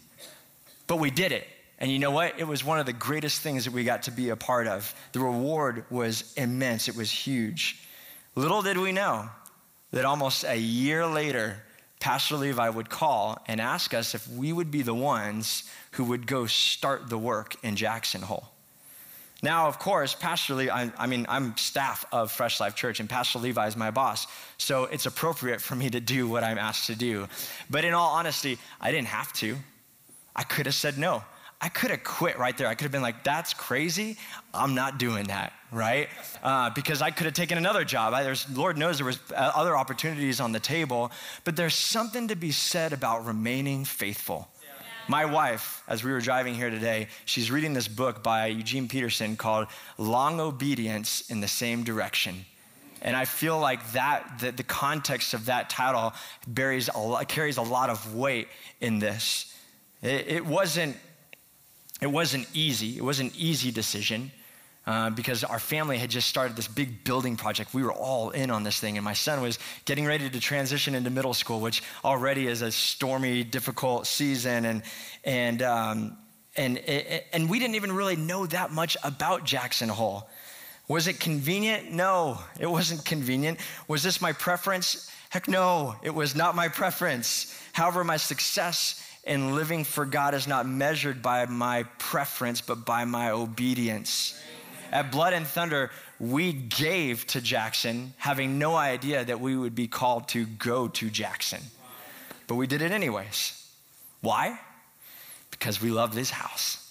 but 0.88 0.98
we 0.98 1.12
did 1.12 1.32
it. 1.32 1.48
And 1.80 1.90
you 1.90 2.00
know 2.00 2.12
what? 2.12 2.38
It 2.38 2.48
was 2.48 2.64
one 2.64 2.80
of 2.80 2.86
the 2.86 2.94
greatest 2.94 3.42
things 3.42 3.66
that 3.66 3.74
we 3.74 3.84
got 3.84 4.04
to 4.04 4.12
be 4.12 4.30
a 4.30 4.36
part 4.36 4.68
of. 4.68 4.94
The 5.14 5.20
reward 5.22 5.86
was 5.90 6.34
immense, 6.36 6.88
it 6.88 6.96
was 6.96 7.10
huge. 7.10 7.84
Little 8.36 8.62
did 8.62 8.78
we 8.78 8.92
know 8.92 9.30
that 9.92 10.06
almost 10.06 10.44
a 10.44 10.58
year 10.58 11.06
later, 11.06 11.64
Pastor 12.00 12.38
Levi 12.38 12.70
would 12.70 12.90
call 12.90 13.38
and 13.48 13.60
ask 13.60 13.94
us 13.94 14.16
if 14.16 14.28
we 14.30 14.54
would 14.54 14.72
be 14.72 14.82
the 14.82 14.94
ones 14.94 15.64
who 15.92 16.06
would 16.06 16.26
go 16.26 16.46
start 16.46 17.10
the 17.10 17.18
work 17.18 17.56
in 17.64 17.76
Jackson 17.76 18.22
Hole. 18.22 18.48
Now, 19.42 19.68
of 19.68 19.80
course, 19.80 20.16
Pastor 20.16 20.54
Levi, 20.56 20.74
I, 20.74 20.92
I, 20.98 21.08
mean, 21.08 21.26
I'm 21.30 21.56
staff 21.56 22.06
of 22.12 22.32
Fresh 22.32 22.60
Life 22.60 22.76
Church, 22.76 23.00
and 23.00 23.10
Pastor 23.10 23.40
Levi 23.40 23.68
is 23.68 23.78
my 23.78 23.90
boss, 23.90 24.28
so 24.58 24.86
it's 24.86 25.06
appropriate 25.06 25.62
for 25.62 25.76
me 25.76 25.90
to 25.90 26.02
do 26.02 26.28
what 26.28 26.44
I'm 26.44 26.58
asked 26.58 26.88
to 26.88 26.96
do. 26.96 27.28
But 27.70 27.86
in 27.86 27.94
all 27.94 28.16
honesty, 28.16 28.58
I 28.82 28.92
didn't 28.92 29.08
have 29.08 29.32
to. 29.34 29.56
I 30.36 30.44
could 30.44 30.66
have 30.66 30.76
said 30.76 30.98
no. 30.98 31.24
I 31.62 31.68
could 31.68 31.92
have 31.92 32.04
quit 32.06 32.40
right 32.40 32.58
there. 32.58 32.68
I 32.68 32.76
could 32.76 32.84
have 32.84 32.92
been 32.92 33.02
like, 33.02 33.24
that's 33.24 33.54
crazy. 33.54 34.18
I'm 34.54 34.76
not 34.76 34.98
doing 34.98 35.26
that, 35.26 35.52
right? 35.74 36.08
Uh, 36.42 36.70
because 36.70 37.02
I 37.02 37.12
could 37.12 37.26
have 37.26 37.34
taken 37.34 37.58
another 37.58 37.84
job. 37.84 38.14
I, 38.14 38.24
there's, 38.24 38.50
Lord 38.56 38.78
knows 38.78 38.98
there 38.98 39.06
was 39.06 39.20
uh, 39.32 39.52
other 39.54 39.76
opportunities 39.76 40.40
on 40.40 40.54
the 40.54 40.60
table, 40.62 41.12
but 41.44 41.58
there's 41.58 41.76
something 41.76 42.30
to 42.30 42.36
be 42.36 42.52
said 42.52 42.94
about 42.94 43.26
remaining 43.26 43.84
faithful. 43.84 44.48
My 45.10 45.26
wife, 45.26 45.84
as 45.88 46.04
we 46.04 46.12
were 46.12 46.22
driving 46.22 46.54
here 46.54 46.70
today, 46.70 47.08
she's 47.26 47.52
reading 47.52 47.74
this 47.74 47.88
book 47.88 48.24
by 48.24 48.46
Eugene 48.46 48.88
Peterson 48.88 49.36
called 49.36 49.68
Long 49.98 50.40
Obedience 50.40 51.30
in 51.30 51.42
the 51.42 51.48
Same 51.48 51.84
Direction. 51.84 52.46
And 53.02 53.16
I 53.16 53.26
feel 53.26 53.60
like 53.60 53.92
that, 53.94 54.40
the, 54.40 54.52
the 54.52 54.64
context 54.64 55.34
of 55.34 55.46
that 55.48 55.70
title 55.70 56.14
carries 56.56 56.90
a, 56.96 57.26
carries 57.26 57.58
a 57.58 57.62
lot 57.62 57.90
of 57.90 58.16
weight 58.16 58.50
in 58.82 59.00
this. 59.00 59.54
It, 60.02 60.28
it 60.28 60.46
wasn't 60.46 60.96
it 62.02 62.08
wasn't 62.08 62.48
easy. 62.54 62.98
It 62.98 63.04
was 63.04 63.20
an 63.20 63.32
easy 63.38 63.72
decision 63.72 64.32
uh, 64.88 65.10
because 65.10 65.44
our 65.44 65.60
family 65.60 65.98
had 65.98 66.10
just 66.10 66.28
started 66.28 66.56
this 66.56 66.68
big 66.68 67.04
building 67.04 67.36
project. 67.36 67.74
We 67.74 67.84
were 67.84 67.94
all 67.94 68.32
in 68.32 68.50
on 68.50 68.64
this 68.64 68.80
thing, 68.80 68.98
and 68.98 69.06
my 69.06 69.14
son 69.14 69.42
was 69.42 69.60
getting 69.86 70.06
ready 70.06 70.30
to 70.30 70.40
transition 70.40 70.96
into 70.96 71.10
middle 71.10 71.34
school, 71.34 71.60
which 71.60 71.84
already 72.04 72.48
is 72.48 72.62
a 72.62 72.72
stormy, 72.72 73.44
difficult 73.44 74.08
season. 74.08 74.66
And, 74.66 74.84
and, 75.24 75.62
um, 75.62 76.18
and, 76.56 76.78
and 76.78 77.50
we 77.50 77.60
didn't 77.60 77.76
even 77.76 77.92
really 77.92 78.16
know 78.16 78.46
that 78.48 78.72
much 78.72 78.98
about 79.04 79.44
Jackson 79.44 79.90
Hole. 79.90 80.28
Was 80.88 81.08
it 81.08 81.20
convenient? 81.20 81.92
No, 81.92 82.40
it 82.60 82.66
wasn't 82.66 83.06
convenient. 83.06 83.60
Was 83.88 84.02
this 84.02 84.22
my 84.22 84.34
preference? 84.34 85.12
Heck 85.30 85.48
no, 85.48 85.96
it 86.02 86.10
was 86.10 86.36
not 86.36 86.56
my 86.56 86.68
preference. 86.68 87.56
However, 87.74 88.04
my 88.04 88.18
success 88.18 89.06
and 89.26 89.56
living 89.56 89.84
for 89.84 90.06
God 90.06 90.34
is 90.34 90.48
not 90.48 90.68
measured 90.68 91.22
by 91.22 91.46
my 91.46 91.84
preference, 91.98 92.62
but 92.62 92.86
by 92.86 93.06
my 93.06 93.32
obedience. 93.32 94.40
At 94.92 95.12
Blood 95.12 95.34
and 95.34 95.46
Thunder, 95.46 95.92
we 96.20 96.52
gave 96.52 97.28
to 97.28 97.42
Jackson, 97.42 98.14
having 98.18 98.58
no 98.58 98.76
idea 98.76 99.24
that 99.24 99.40
we 99.40 99.56
would 99.56 99.76
be 99.76 99.88
called 99.88 100.28
to 100.30 100.46
go 100.46 100.88
to 100.88 101.10
Jackson. 101.10 101.62
But 102.48 102.56
we 102.56 102.66
did 102.66 102.82
it 102.82 102.92
anyways. 102.92 103.56
Why? 104.22 104.60
Because 105.52 105.82
we 105.82 105.92
love 105.92 106.16
this 106.16 106.32
house. 106.32 106.86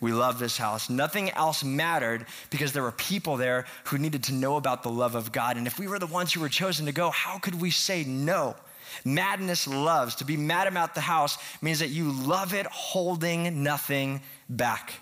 We 0.00 0.12
love 0.12 0.38
this 0.38 0.56
house. 0.56 0.88
Nothing 0.88 1.30
else 1.30 1.62
mattered 1.62 2.26
because 2.48 2.72
there 2.72 2.82
were 2.82 2.92
people 2.92 3.36
there 3.36 3.66
who 3.84 3.98
needed 3.98 4.24
to 4.24 4.32
know 4.32 4.56
about 4.56 4.82
the 4.82 4.90
love 4.90 5.14
of 5.14 5.30
God. 5.30 5.56
And 5.56 5.66
if 5.66 5.78
we 5.78 5.86
were 5.86 5.98
the 5.98 6.06
ones 6.06 6.32
who 6.32 6.40
were 6.40 6.48
chosen 6.48 6.86
to 6.86 6.92
go, 6.92 7.10
how 7.10 7.38
could 7.38 7.60
we 7.60 7.70
say 7.70 8.04
no? 8.04 8.56
Madness 9.04 9.66
loves. 9.66 10.14
To 10.16 10.24
be 10.24 10.36
mad 10.36 10.66
about 10.66 10.94
the 10.94 11.00
house 11.00 11.38
means 11.62 11.78
that 11.78 11.88
you 11.88 12.10
love 12.10 12.54
it 12.54 12.66
holding 12.66 13.62
nothing 13.62 14.20
back. 14.48 14.94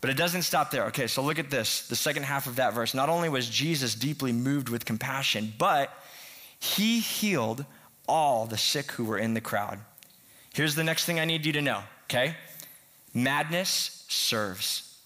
But 0.00 0.10
it 0.10 0.16
doesn't 0.16 0.42
stop 0.42 0.70
there. 0.70 0.86
Okay, 0.86 1.06
so 1.06 1.22
look 1.22 1.38
at 1.38 1.50
this. 1.50 1.88
The 1.88 1.96
second 1.96 2.22
half 2.22 2.46
of 2.46 2.56
that 2.56 2.72
verse. 2.72 2.94
Not 2.94 3.08
only 3.08 3.28
was 3.28 3.48
Jesus 3.48 3.94
deeply 3.94 4.32
moved 4.32 4.68
with 4.68 4.84
compassion, 4.84 5.52
but 5.58 5.92
he 6.60 7.00
healed 7.00 7.64
all 8.08 8.46
the 8.46 8.58
sick 8.58 8.92
who 8.92 9.04
were 9.04 9.18
in 9.18 9.34
the 9.34 9.40
crowd. 9.40 9.78
Here's 10.54 10.74
the 10.74 10.84
next 10.84 11.04
thing 11.04 11.20
I 11.20 11.24
need 11.24 11.44
you 11.46 11.52
to 11.52 11.62
know, 11.62 11.80
okay? 12.04 12.34
Madness 13.14 14.04
serves. 14.08 14.98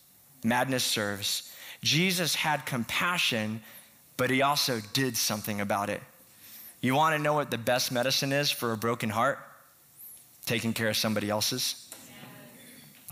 Madness 0.44 0.84
serves. 0.84 1.50
Jesus 1.82 2.34
had 2.34 2.64
compassion, 2.64 3.62
but 4.16 4.30
he 4.30 4.42
also 4.42 4.80
did 4.92 5.16
something 5.16 5.60
about 5.60 5.90
it. 5.90 6.00
You 6.82 6.96
want 6.96 7.16
to 7.16 7.22
know 7.22 7.32
what 7.32 7.50
the 7.50 7.58
best 7.58 7.92
medicine 7.92 8.32
is 8.32 8.50
for 8.50 8.72
a 8.72 8.76
broken 8.76 9.08
heart? 9.08 9.38
Taking 10.46 10.72
care 10.72 10.88
of 10.88 10.96
somebody 10.96 11.30
else's. 11.30 11.88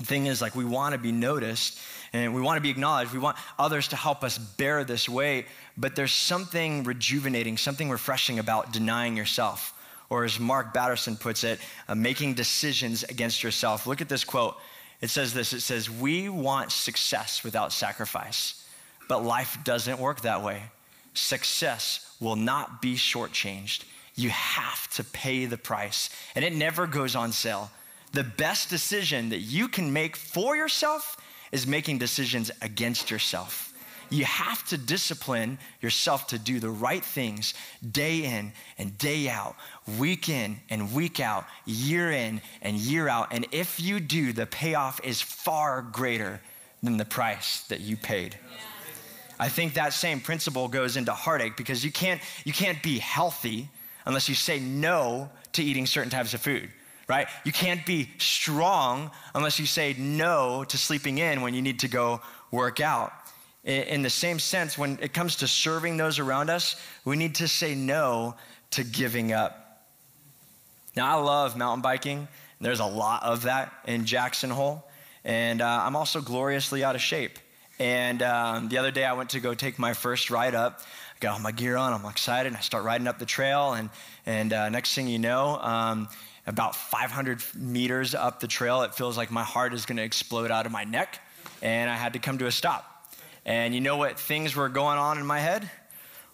The 0.00 0.04
thing 0.04 0.26
is, 0.26 0.42
like, 0.42 0.56
we 0.56 0.64
want 0.64 0.92
to 0.92 0.98
be 0.98 1.12
noticed 1.12 1.78
and 2.12 2.35
we 2.35 2.40
want 2.40 2.56
to 2.56 2.61
be 2.61 2.70
acknowledged. 2.70 3.12
We 3.12 3.20
want 3.20 3.37
others 3.61 3.88
to 3.88 3.96
help 3.96 4.24
us 4.24 4.38
bear 4.38 4.83
this 4.83 5.09
weight, 5.09 5.46
but 5.76 5.94
there's 5.94 6.12
something 6.12 6.83
rejuvenating, 6.83 7.56
something 7.56 7.88
refreshing 7.88 8.40
about 8.40 8.72
denying 8.72 9.16
yourself. 9.16 9.72
Or, 10.09 10.24
as 10.24 10.40
Mark 10.40 10.74
Batterson 10.74 11.16
puts 11.16 11.44
it, 11.44 11.61
uh, 11.87 11.94
making 11.94 12.35
decisions 12.35 13.04
against 13.04 13.44
yourself. 13.44 13.87
Look 13.87 14.00
at 14.00 14.09
this 14.09 14.24
quote. 14.24 14.56
It 15.00 15.11
says 15.11 15.33
this 15.33 15.52
it 15.52 15.61
says, 15.61 15.88
We 15.88 16.28
want 16.28 16.72
success 16.72 17.44
without 17.44 17.72
sacrifice, 17.72 18.66
but 19.09 19.24
life 19.24 19.59
doesn't 19.62 20.00
work 20.00 20.22
that 20.22 20.42
way. 20.42 20.64
Success 21.14 22.14
will 22.20 22.37
not 22.37 22.81
be 22.81 22.94
shortchanged. 22.94 23.85
You 24.14 24.31
have 24.31 24.88
to 24.90 25.05
pay 25.05 25.46
the 25.46 25.59
price, 25.59 26.11
and 26.35 26.44
it 26.44 26.55
never 26.55 26.87
goes 26.87 27.16
on 27.16 27.33
sale. 27.33 27.70
The 28.12 28.25
best 28.25 28.68
decision 28.68 29.29
that 29.31 29.40
you 29.40 29.68
can 29.68 29.92
make 29.92 30.16
for 30.16 30.57
yourself 30.57 31.16
is 31.53 31.66
making 31.66 31.99
decisions 31.99 32.51
against 32.61 33.11
yourself. 33.11 33.73
You 34.11 34.25
have 34.25 34.66
to 34.66 34.77
discipline 34.77 35.59
yourself 35.81 36.27
to 36.29 36.38
do 36.38 36.59
the 36.59 36.70
right 36.70 37.05
things 37.05 37.55
day 37.92 38.25
in 38.25 38.53
and 38.77 38.99
day 38.99 39.29
out, 39.29 39.55
week 39.99 40.29
in 40.29 40.59
and 40.68 40.92
week 40.92 41.20
out, 41.20 41.46
year 41.64 42.11
in 42.11 42.40
and 42.61 42.77
year 42.77 43.09
out. 43.09 43.29
And 43.31 43.46
if 43.53 43.79
you 43.79 44.01
do, 44.01 44.33
the 44.33 44.46
payoff 44.46 45.01
is 45.05 45.23
far 45.23 45.81
greater 45.81 46.40
than 46.83 46.96
the 46.96 47.05
price 47.05 47.62
that 47.68 47.81
you 47.81 47.96
paid. 47.96 48.37
I 49.40 49.48
think 49.48 49.74
that 49.74 49.92
same 49.92 50.20
principle 50.20 50.68
goes 50.68 50.96
into 50.96 51.12
heartache 51.12 51.57
because 51.57 51.85
you 51.85 51.90
can't, 51.90 52.20
you 52.44 52.53
can't 52.53 52.81
be 52.83 52.98
healthy 52.98 53.68
unless 54.05 54.29
you 54.29 54.35
say 54.37 54.61
no 54.61 55.31
to 55.55 55.62
eating 55.64 55.87
certain 55.87 56.11
types 56.11 56.35
of 56.35 56.40
food 56.40 56.70
right? 57.11 57.26
You 57.42 57.50
can't 57.50 57.85
be 57.85 58.09
strong 58.18 59.11
unless 59.35 59.59
you 59.59 59.66
say 59.66 59.96
no 59.98 60.62
to 60.62 60.79
sleeping 60.79 61.18
in 61.18 61.40
when 61.42 61.55
you 61.55 61.61
need 61.61 61.81
to 61.81 61.88
go 61.88 62.20
work 62.53 62.79
out. 62.79 63.12
In 63.64 64.03
the 64.03 64.09
same 64.11 64.38
sense, 64.38 64.79
when 64.79 64.96
it 65.03 65.12
comes 65.12 65.35
to 65.37 65.48
serving 65.48 65.96
those 65.96 66.20
around 66.20 66.50
us, 66.50 66.76
we 67.05 67.16
need 67.16 67.35
to 67.35 67.48
say 67.48 67.74
no 67.74 68.37
to 68.70 68.85
giving 68.85 69.33
up. 69.33 69.83
Now, 70.94 71.18
I 71.18 71.20
love 71.20 71.57
mountain 71.57 71.83
biking. 71.83 72.29
There's 72.61 72.81
a 72.81 72.87
lot 72.87 73.24
of 73.24 73.42
that 73.42 73.72
in 73.88 74.05
Jackson 74.05 74.48
Hole. 74.48 74.88
And 75.24 75.61
uh, 75.61 75.83
I'm 75.83 75.96
also 75.96 76.20
gloriously 76.20 76.85
out 76.85 76.94
of 76.94 77.00
shape. 77.00 77.40
And 77.81 78.23
um, 78.23 78.69
the 78.69 78.77
other 78.77 78.90
day, 78.90 79.07
I 79.07 79.14
went 79.14 79.31
to 79.31 79.40
go 79.40 79.55
take 79.55 79.79
my 79.79 79.95
first 79.95 80.31
ride 80.31 80.55
up. 80.55 80.81
I 80.81 81.19
got 81.19 81.33
all 81.33 81.38
my 81.38 81.51
gear 81.51 81.79
on. 81.79 81.95
I'm 81.95 82.05
excited. 82.05 82.49
And 82.49 82.57
I 82.57 82.61
start 82.61 82.85
riding 82.85 83.09
up 83.09 83.19
the 83.19 83.25
trail. 83.25 83.73
And, 83.73 83.88
and 84.27 84.53
uh, 84.53 84.69
next 84.69 84.95
thing 84.95 85.09
you 85.09 85.19
know, 85.19 85.59
um, 85.59 86.07
about 86.47 86.77
500 86.77 87.43
meters 87.57 88.14
up 88.14 88.38
the 88.40 88.49
trail, 88.49 88.83
it 88.83 88.95
feels 88.95 89.16
like 89.16 89.31
my 89.31 89.43
heart 89.43 89.73
is 89.73 89.87
going 89.87 89.97
to 89.97 90.03
explode 90.03 90.51
out 90.51 90.66
of 90.66 90.73
my 90.73 90.85
neck. 90.85 91.21
And 91.62 91.88
I 91.88 91.97
had 91.97 92.12
to 92.12 92.19
come 92.19 92.37
to 92.38 92.47
a 92.47 92.53
stop. 92.53 93.14
And 93.47 93.75
you 93.75 93.81
know 93.81 93.97
what 93.97 94.21
things 94.21 94.55
were 94.55 94.69
going 94.69 94.99
on 94.99 95.16
in 95.16 95.25
my 95.25 95.40
head? 95.40 95.71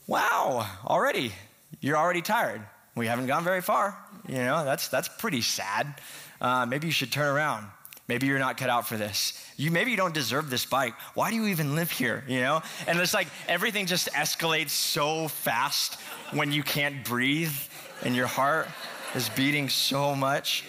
Wow, 0.09 0.69
already, 0.85 1.33
you're 1.81 1.97
already 1.97 2.23
tired. 2.23 2.61
We 2.97 3.07
haven't 3.07 3.27
gone 3.27 3.45
very 3.45 3.61
far. 3.61 3.97
You 4.29 4.37
know, 4.37 4.65
that's, 4.65 4.89
that's 4.89 5.09
pretty 5.09 5.43
sad. 5.43 5.95
Uh, 6.41 6.67
maybe 6.67 6.89
you 6.89 6.93
should 6.93 7.13
turn 7.13 7.35
around. 7.35 7.69
Maybe 8.09 8.29
you're 8.29 8.39
not 8.39 8.57
cut 8.57 8.71
out 8.71 8.87
for 8.87 8.97
this. 8.97 9.33
You 9.57 9.71
maybe 9.71 9.91
you 9.91 9.97
don't 9.97 10.15
deserve 10.15 10.49
this 10.49 10.65
bike. 10.65 10.95
Why 11.15 11.31
do 11.31 11.37
you 11.37 11.47
even 11.47 11.75
live 11.75 11.91
here? 11.91 12.23
You 12.29 12.41
know? 12.41 12.63
And 12.87 12.99
it's 13.01 13.15
like 13.15 13.27
everything 13.49 13.87
just 13.87 14.09
escalates 14.13 14.71
so 14.71 15.29
fast 15.29 15.95
when 16.33 16.53
you 16.53 16.63
can't 16.63 17.05
breathe 17.05 17.57
and 18.05 18.15
your 18.15 18.29
heart 18.29 18.69
is 19.15 19.29
beating 19.31 19.69
so 19.69 20.15
much. 20.15 20.65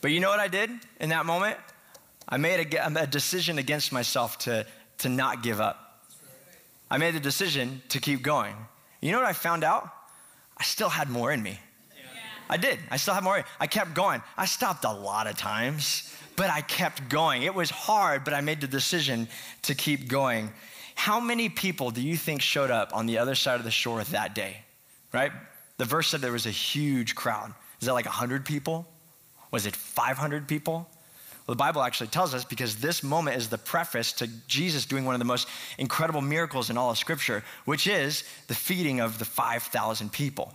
But 0.00 0.12
you 0.12 0.20
know 0.20 0.30
what 0.30 0.40
I 0.40 0.48
did 0.48 0.70
in 1.00 1.10
that 1.10 1.26
moment? 1.26 1.58
I 2.28 2.36
made 2.36 2.74
a, 2.74 3.02
a 3.02 3.06
decision 3.06 3.58
against 3.58 3.92
myself 3.92 4.38
to, 4.40 4.66
to 4.98 5.08
not 5.08 5.42
give 5.42 5.60
up. 5.60 6.04
I 6.90 6.96
made 6.98 7.14
the 7.14 7.20
decision 7.20 7.82
to 7.90 8.00
keep 8.00 8.22
going. 8.22 8.54
You 9.00 9.12
know 9.12 9.18
what 9.18 9.26
I 9.26 9.32
found 9.32 9.64
out? 9.64 9.90
I 10.56 10.62
still 10.62 10.88
had 10.88 11.10
more 11.10 11.32
in 11.32 11.42
me. 11.42 11.58
I 12.48 12.56
did. 12.56 12.78
I 12.90 12.96
still 12.96 13.14
have 13.14 13.22
more. 13.22 13.44
I 13.60 13.66
kept 13.66 13.94
going. 13.94 14.22
I 14.36 14.46
stopped 14.46 14.84
a 14.84 14.92
lot 14.92 15.26
of 15.26 15.36
times, 15.36 16.14
but 16.36 16.50
I 16.50 16.60
kept 16.60 17.08
going. 17.08 17.42
It 17.42 17.54
was 17.54 17.70
hard, 17.70 18.24
but 18.24 18.34
I 18.34 18.40
made 18.40 18.60
the 18.60 18.66
decision 18.66 19.28
to 19.62 19.74
keep 19.74 20.08
going. 20.08 20.52
How 20.94 21.20
many 21.20 21.48
people 21.48 21.90
do 21.90 22.00
you 22.00 22.16
think 22.16 22.42
showed 22.42 22.70
up 22.70 22.94
on 22.94 23.06
the 23.06 23.18
other 23.18 23.34
side 23.34 23.56
of 23.56 23.64
the 23.64 23.70
shore 23.70 24.02
that 24.02 24.34
day? 24.34 24.58
Right? 25.12 25.32
The 25.76 25.84
verse 25.84 26.08
said 26.08 26.20
there 26.20 26.32
was 26.32 26.46
a 26.46 26.50
huge 26.50 27.14
crowd. 27.14 27.54
Is 27.80 27.86
that 27.86 27.92
like 27.92 28.06
100 28.06 28.44
people? 28.44 28.86
Was 29.50 29.66
it 29.66 29.76
500 29.76 30.48
people? 30.48 30.88
Well, 31.46 31.54
the 31.54 31.56
Bible 31.56 31.82
actually 31.82 32.08
tells 32.08 32.34
us 32.34 32.44
because 32.44 32.76
this 32.76 33.02
moment 33.02 33.36
is 33.36 33.48
the 33.48 33.56
preface 33.56 34.12
to 34.14 34.26
Jesus 34.48 34.84
doing 34.84 35.04
one 35.04 35.14
of 35.14 35.18
the 35.18 35.24
most 35.24 35.48
incredible 35.78 36.20
miracles 36.20 36.68
in 36.68 36.76
all 36.76 36.90
of 36.90 36.98
Scripture, 36.98 37.42
which 37.64 37.86
is 37.86 38.24
the 38.48 38.54
feeding 38.54 39.00
of 39.00 39.18
the 39.18 39.24
5,000 39.24 40.12
people. 40.12 40.52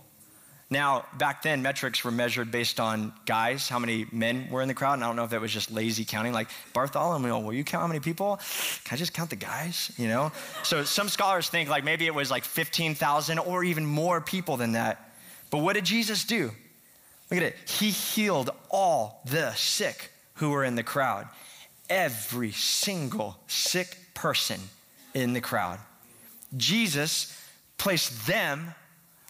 Now, 0.74 1.04
back 1.16 1.42
then, 1.42 1.62
metrics 1.62 2.02
were 2.02 2.10
measured 2.10 2.50
based 2.50 2.80
on 2.80 3.12
guys, 3.26 3.68
how 3.68 3.78
many 3.78 4.06
men 4.10 4.48
were 4.50 4.60
in 4.60 4.66
the 4.66 4.74
crowd. 4.74 4.94
And 4.94 5.04
I 5.04 5.06
don't 5.06 5.14
know 5.14 5.22
if 5.22 5.30
that 5.30 5.40
was 5.40 5.52
just 5.52 5.70
lazy 5.70 6.04
counting, 6.04 6.32
like 6.32 6.48
Bartholomew, 6.72 7.38
will 7.38 7.52
you 7.52 7.62
count 7.62 7.82
how 7.82 7.86
many 7.86 8.00
people? 8.00 8.40
Can 8.82 8.96
I 8.96 8.98
just 8.98 9.14
count 9.14 9.30
the 9.30 9.36
guys? 9.36 9.92
You 9.96 10.08
know? 10.08 10.32
So 10.64 10.82
some 10.82 11.08
scholars 11.08 11.48
think 11.48 11.68
like 11.68 11.84
maybe 11.84 12.06
it 12.06 12.14
was 12.14 12.28
like 12.28 12.42
15,000 12.42 13.38
or 13.38 13.62
even 13.62 13.86
more 13.86 14.20
people 14.20 14.56
than 14.56 14.72
that. 14.72 15.12
But 15.50 15.58
what 15.58 15.74
did 15.74 15.84
Jesus 15.84 16.24
do? 16.24 16.50
Look 17.30 17.38
at 17.38 17.44
it. 17.44 17.56
He 17.68 17.90
healed 17.90 18.50
all 18.68 19.22
the 19.26 19.52
sick 19.52 20.10
who 20.34 20.50
were 20.50 20.64
in 20.64 20.74
the 20.74 20.82
crowd. 20.82 21.28
Every 21.88 22.50
single 22.50 23.36
sick 23.46 23.96
person 24.14 24.58
in 25.14 25.34
the 25.34 25.40
crowd. 25.40 25.78
Jesus 26.56 27.40
placed 27.78 28.26
them 28.26 28.74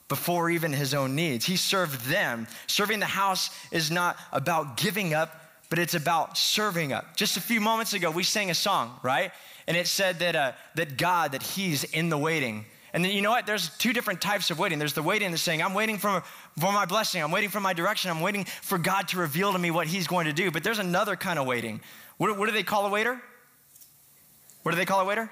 before 0.09 0.51
even 0.51 0.73
his 0.73 0.95
own 0.95 1.14
needs. 1.14 1.45
He 1.45 1.57
served 1.57 2.01
them. 2.07 2.47
Serving 2.67 3.01
the 3.01 3.07
house 3.07 3.51
is 3.71 3.90
not 3.90 4.17
about 4.33 4.77
giving 4.77 5.14
up, 5.14 5.40
but 5.71 5.79
it's 5.79 5.95
about 5.95 6.37
serving 6.37 6.93
up. 6.93 7.17
Just 7.17 7.37
a 7.37 7.40
few 7.40 7.61
moments 7.61 7.95
ago, 7.95 8.11
we 8.11 8.23
sang 8.23 8.51
a 8.51 8.55
song, 8.55 8.99
right? 9.03 9.33
And 9.67 9.77
it 9.77 9.87
said 9.87 10.19
that, 10.19 10.37
uh, 10.37 10.53
that 10.75 10.99
God, 10.99 11.33
that 11.33 11.43
He's 11.43 11.85
in 11.85 12.11
the 12.11 12.19
waiting. 12.19 12.67
And 12.93 13.05
then 13.05 13.11
you 13.11 13.23
know 13.23 13.31
what? 13.31 13.45
There's 13.47 13.71
two 13.79 13.93
different 13.93 14.21
types 14.21 14.51
of 14.51 14.59
waiting. 14.59 14.79
There's 14.79 14.93
the 14.93 15.03
waiting 15.03 15.31
that's 15.31 15.43
saying, 15.43 15.62
I'm 15.62 15.75
waiting 15.75 15.99
for, 15.99 16.23
for 16.59 16.73
my 16.73 16.85
blessing. 16.85 17.23
I'm 17.23 17.33
waiting 17.33 17.51
for 17.51 17.61
my 17.61 17.73
direction. 17.73 18.11
I'm 18.11 18.21
waiting 18.21 18.45
for 18.45 18.79
God 18.79 19.09
to 19.09 19.19
reveal 19.19 19.53
to 19.53 19.59
me 19.59 19.73
what 19.73 19.88
He's 19.88 20.07
going 20.07 20.27
to 20.27 20.33
do. 20.33 20.51
But 20.51 20.62
there's 20.62 20.79
another 20.79 21.17
kind 21.17 21.38
of 21.38 21.47
waiting. 21.47 21.81
What, 22.19 22.38
what 22.38 22.47
do 22.47 22.53
they 22.53 22.62
call 22.62 22.87
a 22.87 22.90
waiter? 22.90 23.21
What 24.62 24.73
do 24.73 24.77
they 24.77 24.85
call 24.85 25.01
a 25.01 25.05
waiter? 25.05 25.29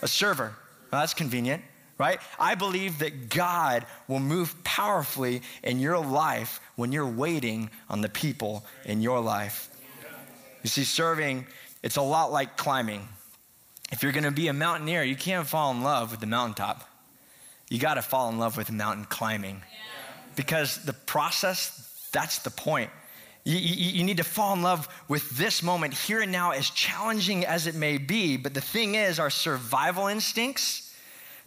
A 0.00 0.08
server. 0.08 0.54
Well, 0.90 1.02
that's 1.02 1.14
convenient, 1.14 1.62
right? 1.98 2.18
I 2.38 2.54
believe 2.54 2.98
that 3.00 3.28
God 3.28 3.86
will 4.08 4.20
move 4.20 4.54
powerfully 4.64 5.42
in 5.62 5.80
your 5.80 5.98
life 5.98 6.60
when 6.76 6.92
you're 6.92 7.06
waiting 7.06 7.70
on 7.88 8.00
the 8.00 8.08
people 8.08 8.64
in 8.84 9.00
your 9.00 9.20
life. 9.20 9.70
You 10.62 10.68
see, 10.68 10.84
serving, 10.84 11.46
it's 11.82 11.96
a 11.96 12.02
lot 12.02 12.32
like 12.32 12.56
climbing. 12.56 13.08
If 13.92 14.02
you're 14.02 14.12
to 14.24 14.30
be 14.30 14.48
a 14.48 14.52
mountaineer, 14.52 15.02
you 15.02 15.14
can't 15.14 15.46
fall 15.46 15.70
in 15.70 15.82
love 15.82 16.10
with 16.10 16.20
the 16.20 16.26
mountaintop 16.26 16.88
you 17.68 17.78
got 17.78 17.94
to 17.94 18.02
fall 18.02 18.28
in 18.28 18.38
love 18.38 18.56
with 18.56 18.70
mountain 18.70 19.04
climbing 19.04 19.62
because 20.36 20.84
the 20.84 20.92
process, 20.92 22.08
that's 22.12 22.40
the 22.40 22.50
point. 22.50 22.90
You, 23.44 23.58
you, 23.58 23.90
you, 23.98 24.04
need 24.04 24.18
to 24.18 24.24
fall 24.24 24.54
in 24.54 24.62
love 24.62 24.88
with 25.08 25.28
this 25.36 25.62
moment 25.62 25.92
here 25.92 26.20
and 26.20 26.32
now, 26.32 26.52
as 26.52 26.70
challenging 26.70 27.44
as 27.44 27.66
it 27.66 27.74
may 27.74 27.98
be. 27.98 28.38
But 28.38 28.54
the 28.54 28.60
thing 28.60 28.94
is, 28.94 29.18
our 29.18 29.28
survival 29.28 30.06
instincts, 30.06 30.83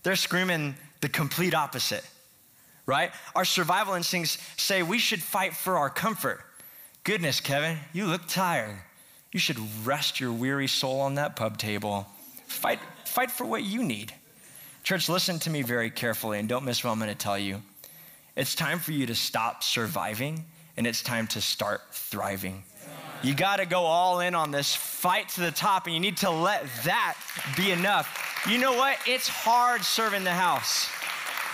they're 0.04 0.16
screaming 0.16 0.76
the 1.02 1.10
complete 1.10 1.54
opposite, 1.54 2.08
right? 2.86 3.12
Our 3.36 3.46
survival 3.46 3.94
instincts 3.94 4.38
say 4.58 4.84
we 4.84 5.00
should 5.00 5.22
fight 5.22 5.56
for 5.56 5.78
our 5.78 5.90
comfort. 5.90 6.42
Goodness, 7.04 7.40
Kevin, 7.40 7.78
you 7.94 8.06
look 8.06 8.28
tired. 8.28 8.76
You 9.32 9.40
should 9.40 9.60
rest 9.86 10.20
your 10.20 10.32
weary 10.32 10.68
soul 10.68 11.02
on 11.02 11.16
that 11.16 11.36
pub 11.36 11.58
table. 11.58 12.08
Fight, 12.48 12.80
fight 13.06 13.32
for 13.32 13.46
what 13.46 13.64
you 13.64 13.84
need. 13.84 14.14
Church, 14.84 15.10
listen 15.10 15.38
to 15.40 15.50
me 15.50 15.62
very 15.62 15.90
carefully 15.90 16.40
and 16.40 16.48
don't 16.48 16.64
miss 16.64 16.84
what 16.84 16.92
I'm 16.92 17.00
going 17.00 17.10
to 17.10 17.16
tell 17.16 17.38
you. 17.38 17.62
It's 18.36 18.56
time 18.56 18.80
for 18.80 18.94
you 18.94 19.06
to 19.08 19.16
stop 19.16 19.64
surviving 19.64 20.46
and 20.78 20.88
it's 20.88 21.02
time 21.02 21.28
to 21.28 21.42
start 21.42 21.82
thriving. 21.92 22.64
You 23.24 23.34
got 23.34 23.58
to 23.58 23.66
go 23.66 23.82
all 23.82 24.20
in 24.20 24.36
on 24.36 24.52
this 24.52 24.76
fight 24.76 25.30
to 25.30 25.42
the 25.42 25.52
top, 25.52 25.86
and 25.86 25.94
you 25.94 26.00
need 26.00 26.18
to 26.18 26.30
let 26.30 26.66
that 26.84 27.18
be 27.56 27.72
enough. 27.72 28.44
You 28.50 28.58
know 28.58 28.74
what? 28.74 28.98
It's 29.08 29.28
hard 29.28 29.82
serving 29.82 30.24
the 30.24 30.32
house. 30.32 30.90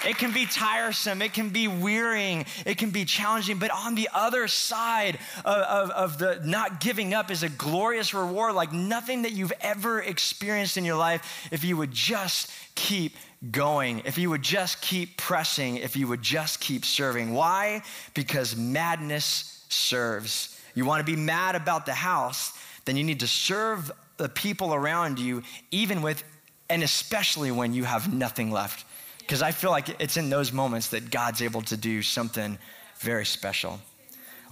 It 0.05 0.17
can 0.17 0.33
be 0.33 0.45
tiresome, 0.45 1.21
it 1.21 1.33
can 1.33 1.47
be 1.49 1.69
wearying, 1.69 2.45
it 2.65 2.77
can 2.77 2.89
be 2.89 3.05
challenging, 3.05 3.57
but 3.57 3.71
on 3.71 3.95
the 3.95 4.09
other 4.13 4.49
side 4.49 5.17
of, 5.45 5.55
of, 5.55 5.89
of, 5.91 6.17
the 6.17 6.41
not 6.43 6.81
giving 6.81 7.13
up 7.13 7.31
is 7.31 7.43
a 7.43 7.47
glorious 7.47 8.13
reward 8.13 8.53
like 8.53 8.73
nothing 8.73 9.21
that 9.21 9.31
you've 9.31 9.53
ever 9.61 10.01
experienced 10.01 10.75
in 10.75 10.83
your 10.83 10.97
life 10.97 11.47
if 11.51 11.63
you 11.63 11.77
would 11.77 11.91
just 11.91 12.51
keep 12.75 13.15
going, 13.49 14.01
if 14.03 14.17
you 14.17 14.29
would 14.29 14.41
just 14.41 14.81
keep 14.81 15.15
pressing, 15.15 15.77
if 15.77 15.95
you 15.95 16.07
would 16.09 16.21
just 16.21 16.59
keep 16.59 16.83
serving. 16.83 17.33
Why? 17.33 17.81
Because 18.13 18.57
madness 18.57 19.65
serves. 19.69 20.52
You 20.73 20.85
want 20.85 21.05
to 21.05 21.11
be 21.11 21.19
mad 21.19 21.55
about 21.55 21.85
the 21.85 21.93
house, 21.93 22.53
then 22.85 22.97
you 22.97 23.03
need 23.03 23.19
to 23.21 23.27
serve 23.27 23.91
the 24.17 24.29
people 24.29 24.73
around 24.73 25.19
you, 25.19 25.43
even 25.71 26.01
with 26.01 26.23
and 26.69 26.81
especially 26.81 27.51
when 27.51 27.73
you 27.73 27.83
have 27.83 28.13
nothing 28.13 28.49
left. 28.49 28.85
Because 29.19 29.41
I 29.41 29.51
feel 29.51 29.69
like 29.69 30.01
it's 30.01 30.17
in 30.17 30.29
those 30.29 30.51
moments 30.51 30.89
that 30.89 31.11
God's 31.11 31.41
able 31.41 31.61
to 31.63 31.77
do 31.77 32.01
something 32.01 32.57
very 32.99 33.25
special. 33.25 33.79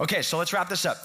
Okay, 0.00 0.22
so 0.22 0.38
let's 0.38 0.52
wrap 0.52 0.68
this 0.68 0.84
up. 0.84 0.98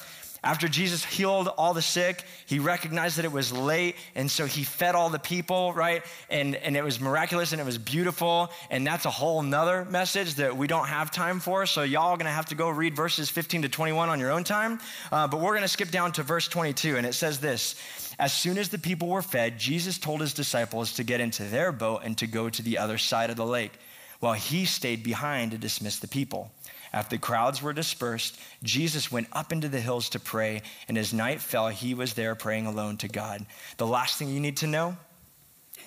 After 0.43 0.67
Jesus 0.67 1.03
healed 1.03 1.47
all 1.47 1.73
the 1.73 1.81
sick, 1.81 2.23
he 2.45 2.59
recognized 2.59 3.17
that 3.17 3.25
it 3.25 3.31
was 3.31 3.51
late, 3.51 3.95
and 4.15 4.29
so 4.29 4.45
he 4.45 4.63
fed 4.63 4.93
all 4.93 5.09
the 5.09 5.19
people, 5.19 5.73
right? 5.73 6.03
And, 6.29 6.55
and 6.55 6.77
it 6.77 6.83
was 6.83 6.99
miraculous 6.99 7.51
and 7.51 7.59
it 7.59 7.65
was 7.65 7.77
beautiful. 7.77 8.51
And 8.69 8.85
that's 8.85 9.05
a 9.05 9.09
whole 9.09 9.41
nother 9.41 9.85
message 9.85 10.35
that 10.35 10.55
we 10.55 10.67
don't 10.67 10.87
have 10.87 11.11
time 11.11 11.39
for. 11.39 11.65
So, 11.65 11.83
y'all 11.83 12.11
are 12.11 12.17
gonna 12.17 12.29
have 12.29 12.47
to 12.47 12.55
go 12.55 12.69
read 12.69 12.95
verses 12.95 13.29
15 13.29 13.63
to 13.63 13.69
21 13.69 14.09
on 14.09 14.19
your 14.19 14.31
own 14.31 14.43
time. 14.43 14.79
Uh, 15.11 15.27
but 15.27 15.41
we're 15.41 15.55
gonna 15.55 15.67
skip 15.67 15.89
down 15.89 16.11
to 16.13 16.23
verse 16.23 16.47
22, 16.47 16.97
and 16.97 17.05
it 17.05 17.13
says 17.13 17.39
this 17.39 17.75
As 18.19 18.31
soon 18.31 18.57
as 18.57 18.69
the 18.69 18.77
people 18.77 19.07
were 19.07 19.21
fed, 19.21 19.57
Jesus 19.57 19.97
told 19.97 20.21
his 20.21 20.33
disciples 20.33 20.93
to 20.93 21.03
get 21.03 21.19
into 21.19 21.43
their 21.43 21.71
boat 21.71 22.01
and 22.03 22.17
to 22.19 22.27
go 22.27 22.49
to 22.49 22.61
the 22.61 22.77
other 22.77 22.97
side 22.97 23.29
of 23.29 23.37
the 23.37 23.45
lake, 23.45 23.73
while 24.19 24.33
he 24.33 24.65
stayed 24.65 25.03
behind 25.03 25.51
to 25.51 25.57
dismiss 25.57 25.99
the 25.99 26.07
people. 26.07 26.51
After 26.93 27.15
the 27.15 27.21
crowds 27.21 27.61
were 27.61 27.73
dispersed, 27.73 28.39
Jesus 28.63 29.11
went 29.11 29.27
up 29.33 29.51
into 29.51 29.67
the 29.67 29.81
hills 29.81 30.09
to 30.09 30.19
pray, 30.19 30.61
and 30.87 30.97
as 30.97 31.13
night 31.13 31.41
fell, 31.41 31.67
he 31.67 31.93
was 31.93 32.13
there 32.13 32.33
praying 32.35 32.65
alone 32.65 32.97
to 32.97 33.07
God. 33.07 33.45
The 33.77 33.87
last 33.87 34.17
thing 34.17 34.29
you 34.29 34.39
need 34.39 34.57
to 34.57 34.67
know 34.67 34.97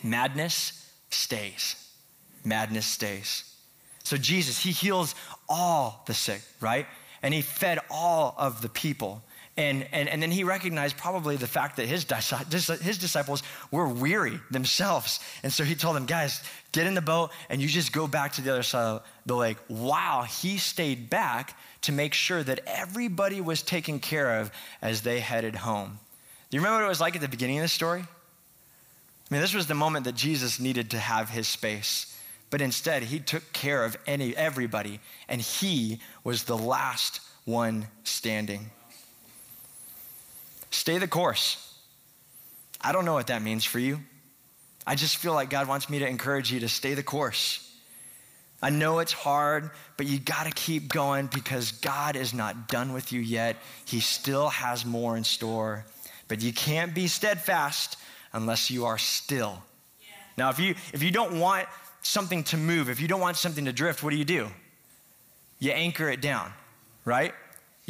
madness 0.03 0.93
stays. 1.11 1.77
Madness 2.45 2.87
stays. 2.87 3.45
So, 4.03 4.17
Jesus, 4.17 4.59
he 4.59 4.73
heals 4.73 5.15
all 5.49 6.03
the 6.07 6.15
sick, 6.15 6.43
right? 6.61 6.87
And 7.23 7.35
he 7.35 7.43
fed 7.43 7.79
all 7.91 8.35
of 8.39 8.63
the 8.63 8.69
people. 8.69 9.23
And, 9.61 9.87
and, 9.93 10.09
and 10.09 10.23
then 10.23 10.31
he 10.31 10.43
recognized 10.43 10.97
probably 10.97 11.37
the 11.37 11.47
fact 11.47 11.77
that 11.77 11.87
his, 11.87 12.07
his 12.81 12.97
disciples 12.97 13.43
were 13.71 13.87
weary 13.87 14.41
themselves. 14.51 15.21
And 15.43 15.53
so 15.53 15.65
he 15.65 15.75
told 15.75 15.97
them, 15.97 16.07
guys, 16.07 16.43
get 16.73 16.87
in 16.87 16.95
the 16.95 17.03
boat 17.03 17.31
and 17.51 17.61
you 17.61 17.69
just 17.69 17.93
go 17.93 18.07
back 18.07 18.33
to 18.33 18.41
the 18.41 18.53
other 18.53 18.63
side 18.63 18.87
of 18.87 19.03
the 19.27 19.37
lake. 19.37 19.59
Wow, 19.69 20.23
he 20.23 20.57
stayed 20.57 21.11
back 21.11 21.59
to 21.83 21.93
make 21.93 22.15
sure 22.15 22.43
that 22.43 22.61
everybody 22.67 23.43
was 23.43 23.63
taken 23.63 24.01
care 24.01 24.41
of 24.41 24.51
as 24.81 25.03
they 25.03 25.21
headed 25.21 25.57
home. 25.57 25.99
Do 26.49 26.57
you 26.57 26.63
remember 26.63 26.79
what 26.79 26.87
it 26.87 26.89
was 26.89 27.01
like 27.03 27.15
at 27.15 27.21
the 27.21 27.29
beginning 27.29 27.59
of 27.59 27.63
the 27.63 27.69
story? 27.69 28.01
I 28.01 29.35
mean, 29.35 29.43
this 29.43 29.53
was 29.53 29.67
the 29.67 29.75
moment 29.75 30.07
that 30.07 30.15
Jesus 30.15 30.59
needed 30.59 30.93
to 30.93 30.99
have 30.99 31.29
his 31.29 31.47
space. 31.47 32.19
But 32.49 32.63
instead, 32.63 33.03
he 33.03 33.21
took 33.21 33.53
care 33.53 33.85
of 33.85 33.95
any, 34.07 34.35
everybody, 34.35 35.01
and 35.29 35.39
he 35.39 36.01
was 36.25 36.45
the 36.45 36.57
last 36.57 37.21
one 37.45 37.89
standing. 38.05 38.71
Stay 40.71 40.99
the 40.99 41.09
course. 41.09 41.67
I 42.81 42.93
don't 42.93 43.05
know 43.05 43.15
what 43.15 43.27
that 43.29 43.43
means 43.43 43.65
for 43.65 43.79
you. 43.79 44.01
I 44.87 44.95
just 44.95 45.17
feel 45.17 45.35
like 45.35 45.51
God 45.51 45.69
wants 45.69 45.91
me 45.91 45.99
to 45.99 46.07
encourage 46.07 46.53
you 46.53 46.61
to 46.61 46.69
stay 46.69 46.95
the 46.95 47.03
course. 47.03 47.67
I 48.63 48.71
know 48.71 48.99
it's 48.99 49.13
hard, 49.13 49.71
but 49.97 50.07
you 50.07 50.19
got 50.19 50.47
to 50.47 50.53
keep 50.53 50.89
going 50.89 51.29
because 51.33 51.73
God 51.73 52.17
is 52.17 52.35
not 52.35 52.69
done 52.69 52.93
with 52.93 53.13
you 53.13 53.21
yet. 53.21 53.57
He 53.87 54.01
still 54.01 54.49
has 54.49 54.85
more 54.85 55.17
in 55.17 55.25
store. 55.25 55.85
But 56.29 56.43
you 56.43 56.53
can't 56.53 56.95
be 56.95 57.09
steadfast 57.09 57.97
unless 58.33 58.71
you 58.71 58.85
are 58.85 58.99
still. 58.99 59.63
Yeah. 60.01 60.09
Now, 60.37 60.51
if 60.51 60.59
you 60.59 60.75
if 60.93 61.03
you 61.03 61.11
don't 61.11 61.41
want 61.41 61.67
something 62.03 62.45
to 62.45 62.57
move, 62.57 62.89
if 62.89 63.01
you 63.01 63.09
don't 63.09 63.21
want 63.21 63.37
something 63.37 63.65
to 63.65 63.73
drift, 63.73 64.03
what 64.03 64.11
do 64.11 64.17
you 64.17 64.25
do? 64.25 64.49
You 65.59 65.73
anchor 65.73 66.09
it 66.09 66.21
down, 66.21 66.53
right? 67.05 67.35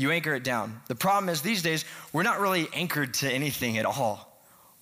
You 0.00 0.10
anchor 0.10 0.34
it 0.34 0.42
down. 0.42 0.80
The 0.88 0.94
problem 0.94 1.28
is 1.28 1.42
these 1.42 1.62
days, 1.62 1.84
we're 2.12 2.22
not 2.22 2.40
really 2.40 2.68
anchored 2.72 3.14
to 3.14 3.30
anything 3.30 3.78
at 3.78 3.86
all. 3.86 4.26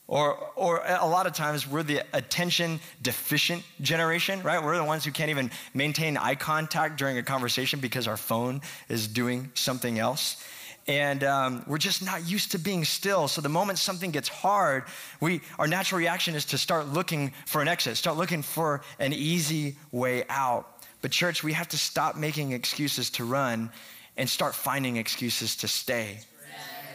Or, 0.06 0.38
or 0.56 0.82
a 0.86 1.06
lot 1.06 1.26
of 1.26 1.34
times 1.34 1.68
we're 1.68 1.82
the 1.82 2.02
attention 2.14 2.80
deficient 3.02 3.62
generation, 3.82 4.42
right? 4.42 4.62
We're 4.62 4.78
the 4.78 4.84
ones 4.84 5.04
who 5.04 5.12
can't 5.12 5.28
even 5.28 5.50
maintain 5.74 6.16
eye 6.16 6.34
contact 6.34 6.98
during 6.98 7.18
a 7.18 7.22
conversation 7.22 7.78
because 7.80 8.08
our 8.08 8.16
phone 8.16 8.62
is 8.88 9.06
doing 9.06 9.50
something 9.52 9.98
else. 9.98 10.42
And 10.86 11.22
um, 11.24 11.62
we're 11.66 11.76
just 11.76 12.02
not 12.02 12.26
used 12.26 12.52
to 12.52 12.58
being 12.58 12.86
still. 12.86 13.28
So 13.28 13.42
the 13.42 13.50
moment 13.50 13.78
something 13.78 14.10
gets 14.10 14.28
hard, 14.28 14.84
we, 15.20 15.42
our 15.58 15.68
natural 15.68 15.98
reaction 15.98 16.34
is 16.34 16.46
to 16.46 16.58
start 16.58 16.88
looking 16.88 17.34
for 17.44 17.60
an 17.60 17.68
exit, 17.68 17.98
start 17.98 18.16
looking 18.16 18.40
for 18.40 18.80
an 18.98 19.12
easy 19.12 19.76
way 19.92 20.24
out. 20.30 20.66
But, 21.02 21.10
church, 21.10 21.44
we 21.44 21.52
have 21.52 21.68
to 21.68 21.76
stop 21.76 22.16
making 22.16 22.52
excuses 22.52 23.10
to 23.10 23.24
run 23.24 23.70
and 24.18 24.28
start 24.28 24.54
finding 24.54 24.98
excuses 24.98 25.56
to 25.56 25.68
stay. 25.68 26.18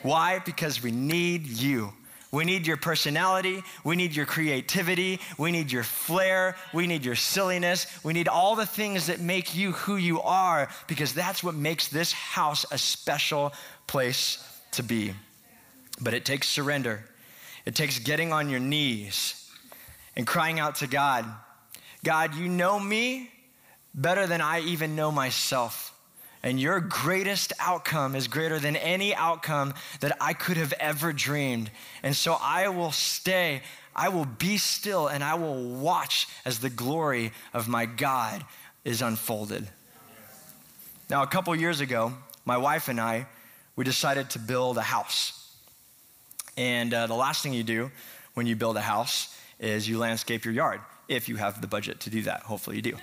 Why? 0.03 0.39
Because 0.39 0.83
we 0.83 0.91
need 0.91 1.47
you. 1.47 1.91
We 2.31 2.45
need 2.45 2.67
your 2.67 2.77
personality. 2.77 3.63
We 3.83 3.95
need 3.95 4.15
your 4.15 4.25
creativity. 4.25 5.19
We 5.37 5.51
need 5.51 5.71
your 5.71 5.83
flair. 5.83 6.55
We 6.73 6.85
need 6.85 7.05
your 7.05 7.15
silliness. 7.15 7.87
We 8.03 8.13
need 8.13 8.27
all 8.27 8.55
the 8.55 8.65
things 8.65 9.07
that 9.07 9.19
make 9.19 9.55
you 9.55 9.71
who 9.71 9.95
you 9.95 10.21
are 10.21 10.69
because 10.87 11.13
that's 11.13 11.43
what 11.43 11.55
makes 11.55 11.87
this 11.87 12.11
house 12.11 12.65
a 12.71 12.77
special 12.77 13.53
place 13.87 14.43
to 14.71 14.83
be. 14.83 15.13
But 16.01 16.13
it 16.13 16.25
takes 16.25 16.47
surrender, 16.47 17.03
it 17.65 17.75
takes 17.75 17.97
getting 17.99 18.33
on 18.33 18.49
your 18.49 18.59
knees 18.59 19.51
and 20.15 20.27
crying 20.27 20.59
out 20.59 20.75
to 20.75 20.87
God 20.87 21.25
God, 22.03 22.35
you 22.35 22.49
know 22.49 22.79
me 22.79 23.31
better 23.95 24.27
than 24.27 24.41
I 24.41 24.59
even 24.59 24.95
know 24.95 25.11
myself. 25.11 25.92
And 26.43 26.59
your 26.59 26.81
greatest 26.81 27.53
outcome 27.57 28.15
is 28.15 28.27
greater 28.27 28.59
than 28.59 28.75
any 28.75 29.15
outcome 29.15 29.73
that 30.01 30.17
I 30.19 30.33
could 30.33 30.57
have 30.57 30.73
ever 30.73 31.13
dreamed. 31.13 31.71
And 32.03 32.13
so 32.13 32.37
I 32.41 32.67
will 32.67 32.91
stay, 32.91 33.61
I 33.95 34.09
will 34.09 34.25
be 34.25 34.57
still, 34.57 35.07
and 35.07 35.23
I 35.23 35.35
will 35.35 35.55
watch 35.55 36.27
as 36.43 36.59
the 36.59 36.69
glory 36.69 37.31
of 37.53 37.69
my 37.69 37.85
God 37.85 38.43
is 38.83 39.01
unfolded. 39.01 39.69
Now, 41.09 41.23
a 41.23 41.27
couple 41.27 41.55
years 41.55 41.79
ago, 41.79 42.13
my 42.43 42.57
wife 42.57 42.89
and 42.89 42.99
I, 42.99 43.25
we 43.77 43.85
decided 43.85 44.29
to 44.31 44.39
build 44.39 44.77
a 44.77 44.81
house. 44.81 45.39
And 46.57 46.93
uh, 46.93 47.07
the 47.07 47.15
last 47.15 47.41
thing 47.41 47.53
you 47.53 47.63
do 47.63 47.89
when 48.33 48.47
you 48.47 48.55
build 48.55 48.75
a 48.75 48.81
house 48.81 49.35
is 49.59 49.87
you 49.87 49.97
landscape 49.97 50.43
your 50.43 50.53
yard, 50.53 50.81
if 51.07 51.29
you 51.29 51.37
have 51.37 51.61
the 51.61 51.67
budget 51.67 52.01
to 52.01 52.09
do 52.09 52.23
that. 52.23 52.41
Hopefully, 52.41 52.75
you 52.75 52.81
do. 52.81 52.97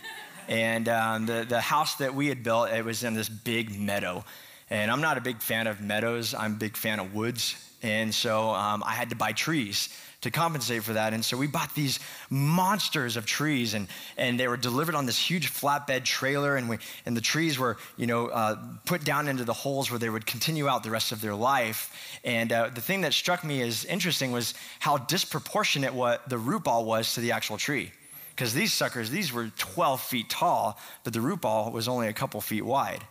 And 0.51 0.89
um, 0.89 1.27
the, 1.27 1.47
the 1.49 1.61
house 1.61 1.95
that 1.97 2.13
we 2.13 2.27
had 2.27 2.43
built, 2.43 2.71
it 2.71 2.85
was 2.85 3.05
in 3.05 3.15
this 3.15 3.29
big 3.29 3.79
meadow. 3.79 4.25
And 4.69 4.91
I'm 4.91 5.01
not 5.01 5.17
a 5.17 5.21
big 5.21 5.41
fan 5.41 5.69
of 5.69 5.81
meadows, 5.81 6.35
I'm 6.35 6.55
a 6.55 6.57
big 6.57 6.77
fan 6.77 6.99
of 6.99 7.15
woods. 7.15 7.55
And 7.83 8.13
so 8.13 8.51
um, 8.51 8.83
I 8.85 8.93
had 8.93 9.11
to 9.11 9.17
buy 9.17 9.33
trees 9.33 9.89
to 10.23 10.31
compensate 10.31 10.83
for 10.83 10.95
that. 10.95 11.15
And 11.15 11.25
so 11.25 11.37
we 11.37 11.47
bought 11.47 11.75
these 11.75 12.01
monsters 12.29 13.17
of 13.17 13.27
trees, 13.27 13.75
and, 13.75 13.87
and 14.19 14.39
they 14.39 14.49
were 14.49 14.57
delivered 14.57 14.95
on 14.95 15.07
this 15.07 15.17
huge 15.17 15.51
flatbed 15.53 16.05
trailer. 16.05 16.57
And, 16.57 16.69
we, 16.69 16.79
and 17.07 17.17
the 17.17 17.23
trees 17.23 17.57
were, 17.57 17.79
you 17.97 18.07
know, 18.07 18.27
uh, 18.27 18.57
put 18.85 19.05
down 19.05 19.29
into 19.29 19.45
the 19.45 19.55
holes 19.55 19.89
where 19.91 20.01
they 20.01 20.11
would 20.11 20.27
continue 20.27 20.69
out 20.69 20.83
the 20.83 20.91
rest 20.91 21.13
of 21.13 21.21
their 21.21 21.35
life. 21.35 22.19
And 22.25 22.53
uh, 22.53 22.71
the 22.75 22.83
thing 22.83 23.03
that 23.03 23.15
struck 23.15 23.45
me 23.45 23.63
as 23.63 23.85
interesting 23.85 24.33
was 24.33 24.55
how 24.81 24.99
disproportionate 24.99 25.95
what 25.95 26.29
the 26.29 26.39
root 26.39 26.65
ball 26.65 26.85
was 26.85 27.15
to 27.15 27.21
the 27.21 27.33
actual 27.33 27.57
tree 27.57 27.93
because 28.31 28.55
these 28.55 28.73
suckers, 28.73 29.11
these 29.11 29.33
were 29.33 29.51
12 29.59 30.01
feet 30.01 30.31
tall, 30.31 30.79
but 31.05 31.12
the 31.12 31.21
root 31.21 31.40
ball 31.40 31.71
was 31.71 31.88
only 31.88 32.09
a 32.09 32.12
couple 32.12 32.40
feet 32.40 32.64
wide. 32.64 33.05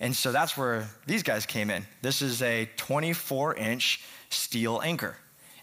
And 0.00 0.14
so 0.14 0.30
that's 0.30 0.56
where 0.56 0.88
these 1.06 1.22
guys 1.22 1.46
came 1.46 1.70
in. 1.70 1.84
This 2.02 2.22
is 2.22 2.42
a 2.42 2.68
24 2.76 3.56
inch 3.56 4.00
steel 4.30 4.80
anchor. 4.84 5.16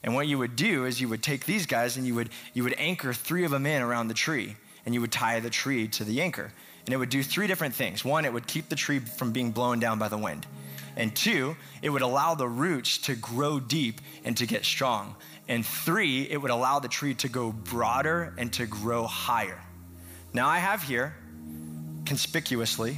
And 0.03 0.13
what 0.13 0.27
you 0.27 0.37
would 0.37 0.55
do 0.55 0.85
is 0.85 1.01
you 1.01 1.09
would 1.09 1.23
take 1.23 1.45
these 1.45 1.65
guys 1.65 1.97
and 1.97 2.05
you 2.05 2.13
would, 2.15 2.29
you 2.53 2.63
would 2.63 2.75
anchor 2.77 3.13
three 3.13 3.43
of 3.43 3.51
them 3.51 3.65
in 3.65 3.81
around 3.81 4.07
the 4.07 4.13
tree, 4.13 4.55
and 4.85 4.93
you 4.93 5.01
would 5.01 5.11
tie 5.11 5.39
the 5.39 5.49
tree 5.49 5.87
to 5.89 6.03
the 6.03 6.21
anchor. 6.21 6.51
And 6.85 6.93
it 6.93 6.97
would 6.97 7.09
do 7.09 7.23
three 7.23 7.47
different 7.47 7.73
things. 7.73 8.05
One, 8.05 8.25
it 8.25 8.31
would 8.31 8.45
keep 8.45 8.69
the 8.69 8.75
tree 8.75 8.99
from 8.99 9.31
being 9.31 9.51
blown 9.51 9.79
down 9.79 9.97
by 9.97 10.07
the 10.07 10.17
wind. 10.17 10.45
And 10.95 11.15
two, 11.15 11.55
it 11.81 11.89
would 11.89 12.03
allow 12.03 12.35
the 12.35 12.47
roots 12.47 12.99
to 12.99 13.15
grow 13.15 13.59
deep 13.59 13.99
and 14.23 14.37
to 14.37 14.45
get 14.45 14.63
strong. 14.63 15.15
And 15.47 15.65
three, 15.65 16.23
it 16.29 16.41
would 16.41 16.51
allow 16.51 16.79
the 16.79 16.87
tree 16.87 17.13
to 17.15 17.29
go 17.29 17.51
broader 17.51 18.33
and 18.37 18.51
to 18.53 18.65
grow 18.65 19.05
higher. 19.05 19.61
Now, 20.33 20.47
I 20.47 20.57
have 20.57 20.81
here, 20.81 21.15
conspicuously, 22.05 22.97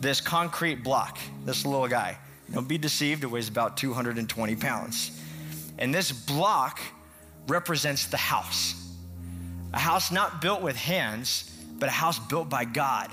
this 0.00 0.20
concrete 0.20 0.84
block, 0.84 1.18
this 1.44 1.66
little 1.66 1.88
guy. 1.88 2.18
Don't 2.52 2.68
be 2.68 2.78
deceived, 2.78 3.24
it 3.24 3.26
weighs 3.26 3.48
about 3.48 3.76
220 3.76 4.56
pounds. 4.56 5.20
And 5.78 5.94
this 5.94 6.12
block 6.12 6.80
represents 7.48 8.06
the 8.06 8.16
house. 8.16 8.74
A 9.72 9.78
house 9.78 10.12
not 10.12 10.40
built 10.40 10.62
with 10.62 10.76
hands, 10.76 11.52
but 11.78 11.88
a 11.88 11.92
house 11.92 12.18
built 12.18 12.48
by 12.48 12.64
God, 12.64 13.10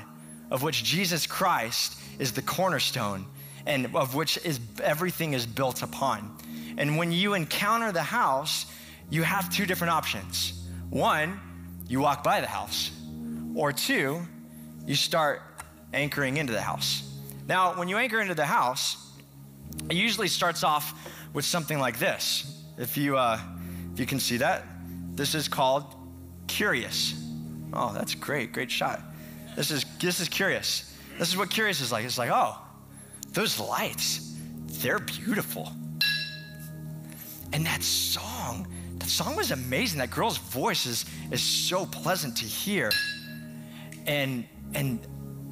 of 0.52 0.64
which 0.64 0.84
Jesus 0.84 1.26
Christ 1.26 2.00
is 2.20 2.32
the 2.32 2.42
cornerstone 2.42 3.26
and 3.66 3.96
of 3.96 4.14
which 4.16 4.38
is 4.46 4.60
everything 4.82 5.34
is 5.34 5.46
built 5.46 5.84
upon. 5.84 6.38
And 6.78 6.98
when 6.98 7.12
you 7.12 7.34
encounter 7.34 7.92
the 7.92 8.04
house, 8.04 8.66
you 9.10 9.24
have 9.24 9.54
two 9.54 9.66
different 9.66 9.92
options. 9.92 10.68
One, 10.90 11.40
you 11.88 12.00
walk 12.00 12.24
by 12.24 12.42
the 12.42 12.48
house, 12.48 12.92
or 13.56 13.72
two, 13.72 14.22
you 14.86 14.96
start 14.96 15.42
anchoring 15.94 16.38
into 16.38 16.54
the 16.54 16.62
house. 16.62 17.10
Now, 17.48 17.78
when 17.78 17.88
you 17.88 17.98
anchor 17.98 18.22
into 18.22 18.36
the 18.36 18.46
house, 18.46 19.12
it 19.90 19.96
usually 19.96 20.28
starts 20.28 20.64
off 20.64 20.94
with 21.34 21.46
something 21.46 21.80
like 21.80 22.00
this. 22.00 22.64
If 22.78 22.98
you, 22.98 23.18
uh, 23.18 23.40
if 23.94 24.00
you 24.00 24.06
can 24.06 24.20
see 24.20 24.38
that, 24.38 24.64
this 25.16 25.36
is 25.36 25.48
called 25.48 25.96
curious. 26.48 27.14
Oh, 27.74 27.94
that's 27.94 28.16
great, 28.16 28.54
great 28.54 28.72
shot. 28.72 29.02
This 29.56 29.72
is, 29.72 29.86
this 30.00 30.20
is 30.20 30.30
curious. 30.30 30.96
This 31.20 31.30
is 31.30 31.38
what 31.38 31.50
curious 31.50 31.82
is 31.82 31.92
like. 31.92 32.06
It's 32.06 32.18
like, 32.18 32.32
oh, 32.32 32.58
those 33.34 33.60
lights, 33.60 34.36
they're 34.82 35.00
beautiful 35.00 35.24
beautiful. 35.54 35.72
And 37.54 37.66
that 37.68 37.84
song, 37.84 38.68
that 38.98 39.08
song 39.08 39.36
was 39.36 39.52
amazing. 39.52 40.00
That 40.00 40.10
girl's 40.10 40.40
voice 40.40 40.88
is, 40.88 41.06
is 41.32 41.42
so 41.42 41.86
pleasant 41.86 42.36
to 42.38 42.46
hear. 42.46 42.92
And 44.08 44.46
and 44.74 45.00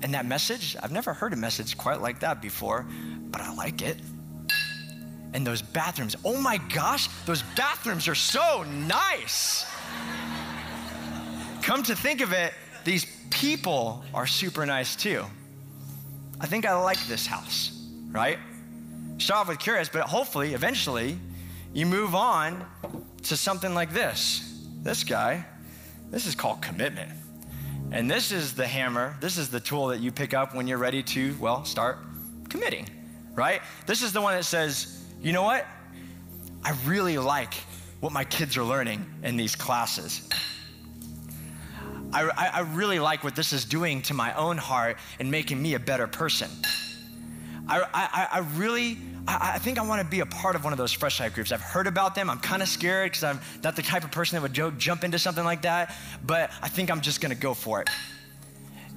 and 0.03 0.13
that 0.15 0.25
message, 0.25 0.75
I've 0.81 0.91
never 0.91 1.13
heard 1.13 1.31
a 1.31 1.35
message 1.35 1.77
quite 1.77 2.01
like 2.01 2.19
that 2.21 2.41
before, 2.41 2.87
but 3.29 3.39
I 3.39 3.53
like 3.53 3.83
it. 3.83 3.97
And 5.33 5.45
those 5.45 5.61
bathrooms, 5.61 6.15
oh 6.25 6.41
my 6.41 6.57
gosh, 6.73 7.07
those 7.25 7.43
bathrooms 7.55 8.07
are 8.07 8.15
so 8.15 8.63
nice. 8.63 9.63
Come 11.61 11.83
to 11.83 11.95
think 11.95 12.21
of 12.21 12.33
it, 12.33 12.53
these 12.83 13.05
people 13.29 14.03
are 14.11 14.25
super 14.25 14.65
nice 14.65 14.95
too. 14.95 15.23
I 16.39 16.47
think 16.47 16.65
I 16.65 16.73
like 16.73 16.99
this 17.07 17.27
house, 17.27 17.87
right? 18.09 18.39
Start 19.19 19.41
off 19.41 19.47
with 19.49 19.59
curious, 19.59 19.87
but 19.87 20.01
hopefully, 20.01 20.55
eventually, 20.55 21.19
you 21.73 21.85
move 21.85 22.15
on 22.15 22.65
to 23.23 23.37
something 23.37 23.73
like 23.73 23.91
this. 23.93 24.59
This 24.81 25.03
guy, 25.03 25.45
this 26.09 26.25
is 26.25 26.35
called 26.35 26.61
commitment. 26.61 27.11
And 27.91 28.09
this 28.09 28.31
is 28.31 28.53
the 28.53 28.67
hammer, 28.67 29.15
this 29.19 29.37
is 29.37 29.49
the 29.49 29.59
tool 29.59 29.87
that 29.87 29.99
you 29.99 30.11
pick 30.11 30.33
up 30.33 30.55
when 30.55 30.67
you're 30.67 30.77
ready 30.77 31.03
to, 31.03 31.35
well, 31.39 31.65
start 31.65 31.99
committing, 32.49 32.87
right? 33.33 33.61
This 33.85 34.01
is 34.01 34.13
the 34.13 34.21
one 34.21 34.35
that 34.35 34.45
says, 34.45 35.03
you 35.21 35.33
know 35.33 35.43
what? 35.43 35.65
I 36.63 36.75
really 36.85 37.17
like 37.17 37.53
what 37.99 38.11
my 38.11 38.23
kids 38.23 38.57
are 38.57 38.63
learning 38.63 39.05
in 39.23 39.35
these 39.35 39.55
classes. 39.55 40.29
I, 42.13 42.29
I, 42.53 42.59
really 42.73 42.99
like 42.99 43.23
what 43.23 43.35
this 43.37 43.53
is 43.53 43.63
doing 43.63 44.01
to 44.03 44.13
my 44.13 44.33
own 44.33 44.57
heart 44.57 44.97
and 45.19 45.31
making 45.31 45.61
me 45.61 45.75
a 45.75 45.79
better 45.79 46.07
person. 46.07 46.49
I, 47.69 47.81
I, 47.93 48.27
I 48.31 48.39
really, 48.57 48.97
I, 49.27 49.53
I 49.55 49.59
think 49.59 49.77
I 49.77 49.81
want 49.83 50.01
to 50.01 50.07
be 50.07 50.19
a 50.21 50.25
part 50.25 50.55
of 50.55 50.63
one 50.63 50.73
of 50.73 50.77
those 50.77 50.91
fresh 50.91 51.19
life 51.19 51.33
groups. 51.33 51.51
I've 51.51 51.61
heard 51.61 51.87
about 51.87 52.15
them. 52.15 52.29
I'm 52.29 52.39
kind 52.39 52.61
of 52.61 52.67
scared 52.67 53.11
because 53.11 53.23
I'm 53.23 53.39
not 53.63 53.75
the 53.75 53.81
type 53.81 54.03
of 54.03 54.11
person 54.11 54.35
that 54.35 54.41
would 54.41 54.79
jump 54.79 55.03
into 55.03 55.19
something 55.19 55.43
like 55.43 55.63
that, 55.63 55.95
but 56.25 56.51
I 56.61 56.69
think 56.69 56.91
I'm 56.91 57.01
just 57.01 57.21
going 57.21 57.33
to 57.33 57.39
go 57.39 57.53
for 57.53 57.81
it. 57.81 57.89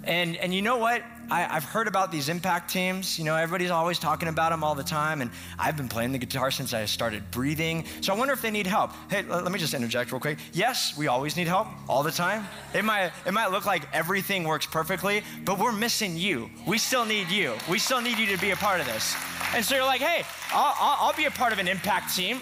And, 0.06 0.36
and 0.36 0.54
you 0.54 0.62
know 0.62 0.76
what? 0.78 1.02
I, 1.30 1.40
have 1.42 1.64
heard 1.64 1.88
about 1.88 2.12
these 2.12 2.28
impact 2.28 2.70
teams. 2.70 3.18
You 3.18 3.24
know, 3.24 3.34
everybody's 3.34 3.70
always 3.70 3.98
talking 3.98 4.28
about 4.28 4.50
them 4.50 4.62
all 4.62 4.74
the 4.74 4.84
time. 4.84 5.22
And 5.22 5.30
I've 5.58 5.76
been 5.76 5.88
playing 5.88 6.12
the 6.12 6.18
guitar 6.18 6.50
since 6.50 6.74
I 6.74 6.84
started 6.84 7.30
breathing. 7.30 7.84
So 8.02 8.12
I 8.12 8.18
wonder 8.18 8.34
if 8.34 8.42
they 8.42 8.50
need 8.50 8.66
help. 8.66 8.92
Hey, 9.10 9.22
let 9.22 9.50
me 9.50 9.58
just 9.58 9.74
interject 9.74 10.12
real 10.12 10.20
quick. 10.20 10.38
Yes, 10.52 10.96
we 10.96 11.06
always 11.06 11.36
need 11.36 11.46
help 11.46 11.68
all 11.88 12.02
the 12.02 12.10
time. 12.10 12.46
It 12.74 12.84
might, 12.84 13.12
it 13.26 13.32
might 13.32 13.50
look 13.50 13.64
like 13.64 13.82
everything 13.92 14.44
works 14.44 14.66
perfectly, 14.66 15.22
but 15.44 15.58
we're 15.58 15.72
missing 15.72 16.16
you. 16.16 16.50
We 16.66 16.78
still 16.78 17.06
need 17.06 17.30
you. 17.30 17.54
We 17.70 17.78
still 17.78 18.00
need 18.00 18.18
you 18.18 18.26
to 18.26 18.40
be 18.40 18.50
a 18.50 18.56
part 18.56 18.80
of 18.80 18.86
this. 18.86 19.16
And 19.54 19.64
so 19.64 19.76
you're 19.76 19.84
like, 19.84 20.00
hey, 20.00 20.24
I'll, 20.52 20.74
I'll, 20.78 21.06
I'll 21.06 21.16
be 21.16 21.24
a 21.24 21.30
part 21.30 21.52
of 21.52 21.58
an 21.58 21.68
impact 21.68 22.14
team, 22.14 22.40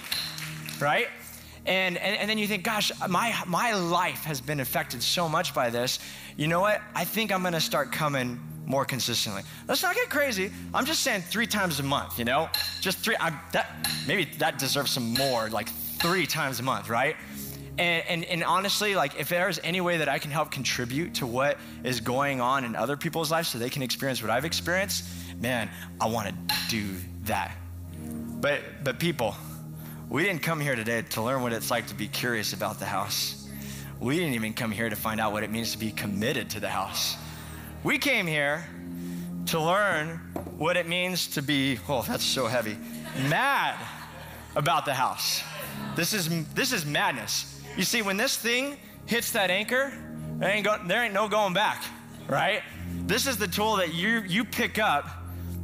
right? 0.81 1.07
And, 1.65 1.97
and, 1.97 2.17
and, 2.17 2.29
then 2.29 2.39
you 2.39 2.49
think, 2.49 2.65
gosh, 2.65 2.91
my, 3.09 3.35
my 3.47 3.73
life 3.75 4.25
has 4.25 4.41
been 4.41 4.59
affected 4.59 5.01
so 5.01 5.29
much 5.29 5.55
by 5.55 5.71
this. 5.71 6.01
You 6.37 6.49
know 6.49 6.61
what? 6.61 6.83
I 6.95 7.05
think 7.05 7.31
I'm 7.31 7.43
going 7.43 7.53
to 7.53 7.61
start 7.61 7.93
coming 7.93 8.41
more 8.67 8.85
consistently. 8.85 9.43
Let's 9.69 9.83
not 9.83 9.95
get 9.95 10.11
crazy. 10.11 10.51
I'm 10.75 10.85
just 10.85 11.03
saying 11.03 11.23
three 11.23 11.47
times 11.47 11.79
a 11.79 11.85
month, 11.85 12.19
you 12.19 12.25
know? 12.25 12.49
Just 12.81 12.99
three. 12.99 13.17
I, 13.21 13.39
that, 13.53 13.87
maybe 14.09 14.25
that 14.39 14.59
deserves 14.59 14.91
some 14.91 15.15
more, 15.15 15.51
like 15.51 15.69
three 15.69 16.27
times 16.27 16.59
a 16.59 16.65
month, 16.65 16.89
right? 16.89 17.15
And, 17.79 18.05
and, 18.09 18.25
and, 18.25 18.45
honestly, 18.45 18.95
like 18.95 19.19
if 19.19 19.29
there's 19.29 19.59
any 19.63 19.81
way 19.81 19.99
that 19.99 20.09
I 20.09 20.19
can 20.19 20.31
help 20.31 20.51
contribute 20.51 21.15
to 21.15 21.27
what 21.27 21.59
is 21.85 22.01
going 22.01 22.41
on 22.41 22.65
in 22.65 22.77
other 22.77 22.97
people's 22.97 23.31
lives 23.31 23.49
so 23.49 23.59
they 23.59 23.71
can 23.71 23.83
experience 23.83 24.21
what 24.21 24.31
I've 24.31 24.45
experienced, 24.45 25.05
man, 25.41 25.71
I 26.01 26.07
want 26.07 26.29
to 26.29 26.35
do 26.69 26.87
that. 27.25 27.57
But, 28.41 28.61
but 28.85 28.99
people, 28.99 29.37
we 30.13 30.23
didn't 30.25 30.43
come 30.43 30.61
here 30.61 30.77
today 30.77 31.01
to 31.01 31.23
learn 31.23 31.41
what 31.41 31.55
it's 31.55 31.71
like 31.71 31.87
to 31.87 31.95
be 31.95 32.07
curious 32.07 32.53
about 32.53 32.79
the 32.79 32.85
house. 32.85 33.49
We 33.99 34.19
didn't 34.19 34.35
even 34.35 34.53
come 34.53 34.71
here 34.71 34.91
to 34.91 34.95
find 34.95 35.19
out 35.19 35.33
what 35.33 35.43
it 35.43 35.51
means 35.51 35.73
to 35.73 35.79
be 35.79 35.91
committed 35.91 36.51
to 36.51 36.61
the 36.61 36.69
house. 36.69 37.17
We 37.83 37.97
came 37.97 38.27
here 38.27 38.63
to 39.47 39.59
learn 39.59 40.21
what 40.59 40.77
it 40.77 40.87
means 40.87 41.29
to 41.29 41.41
be, 41.41 41.79
oh, 41.89 42.03
that's 42.03 42.25
so 42.25 42.47
heavy, 42.47 42.77
mad 43.31 43.79
about 44.55 44.85
the 44.85 44.93
house. 44.93 45.43
This 45.97 46.13
is, 46.13 46.29
this 46.49 46.75
is 46.75 46.85
madness. 46.85 47.63
You 47.79 47.85
see, 47.85 48.03
when 48.03 48.19
this 48.19 48.37
thing 48.37 48.77
hits 49.07 49.33
that 49.33 49.51
anchor, 49.51 49.95
there 50.37 50.51
ain't, 50.51 50.67
go, 50.67 50.77
there 50.87 51.05
ain't 51.05 51.15
no 51.15 51.27
going 51.27 51.55
back, 51.55 51.83
right? 52.29 52.61
This 53.07 53.27
is 53.27 53.39
the 53.39 53.49
tool 53.49 53.77
that 53.77 53.95
you, 53.95 54.21
you 54.27 54.45
pick 54.45 54.79
up 54.79 55.09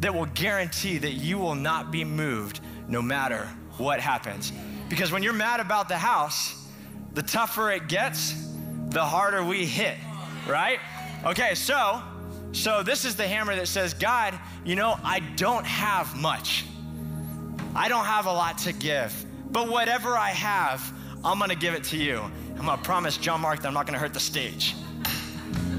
that 0.00 0.14
will 0.14 0.24
guarantee 0.32 0.96
that 0.96 1.12
you 1.12 1.36
will 1.36 1.54
not 1.54 1.90
be 1.90 2.02
moved 2.02 2.60
no 2.88 3.02
matter 3.02 3.46
what 3.78 4.00
happens. 4.00 4.52
Because 4.88 5.12
when 5.12 5.22
you're 5.22 5.32
mad 5.32 5.60
about 5.60 5.88
the 5.88 5.98
house, 5.98 6.66
the 7.14 7.22
tougher 7.22 7.70
it 7.70 7.88
gets, 7.88 8.34
the 8.90 9.04
harder 9.04 9.44
we 9.44 9.66
hit, 9.66 9.96
right? 10.46 10.78
Okay, 11.24 11.54
so 11.54 12.02
so 12.52 12.82
this 12.82 13.04
is 13.04 13.14
the 13.14 13.26
hammer 13.26 13.54
that 13.54 13.68
says, 13.68 13.92
God, 13.94 14.38
you 14.64 14.74
know, 14.74 14.98
I 15.04 15.20
don't 15.36 15.66
have 15.66 16.16
much. 16.16 16.64
I 17.74 17.88
don't 17.88 18.06
have 18.06 18.26
a 18.26 18.32
lot 18.32 18.58
to 18.58 18.72
give. 18.72 19.14
But 19.50 19.68
whatever 19.68 20.16
I 20.16 20.30
have, 20.30 20.92
I'm 21.24 21.38
gonna 21.38 21.54
give 21.54 21.74
it 21.74 21.84
to 21.84 21.96
you. 21.96 22.20
I'm 22.58 22.66
gonna 22.66 22.82
promise 22.82 23.16
John 23.16 23.40
Mark 23.40 23.62
that 23.62 23.68
I'm 23.68 23.74
not 23.74 23.86
gonna 23.86 23.98
hurt 23.98 24.14
the 24.14 24.20
stage. 24.20 24.74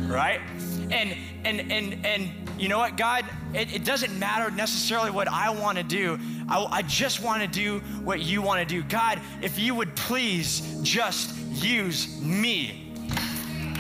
Right? 0.08 0.42
And 0.90 1.16
and 1.46 1.72
and 1.72 2.04
and 2.04 2.32
you 2.58 2.68
know 2.68 2.80
what, 2.80 2.98
God, 2.98 3.26
it, 3.54 3.72
it 3.76 3.86
doesn't 3.86 4.18
matter 4.18 4.50
necessarily 4.50 5.12
what 5.12 5.28
I 5.28 5.52
wanna 5.52 5.84
do. 5.84 6.18
I, 6.50 6.66
I 6.66 6.82
just 6.82 7.22
wanna 7.22 7.48
do 7.48 7.80
what 8.04 8.22
you 8.22 8.42
wanna 8.42 8.66
do. 8.66 8.84
God, 8.84 9.20
if 9.42 9.60
you 9.60 9.76
would 9.76 9.96
please 9.96 10.80
just 10.82 11.36
use 11.52 12.22
me. 12.22 12.94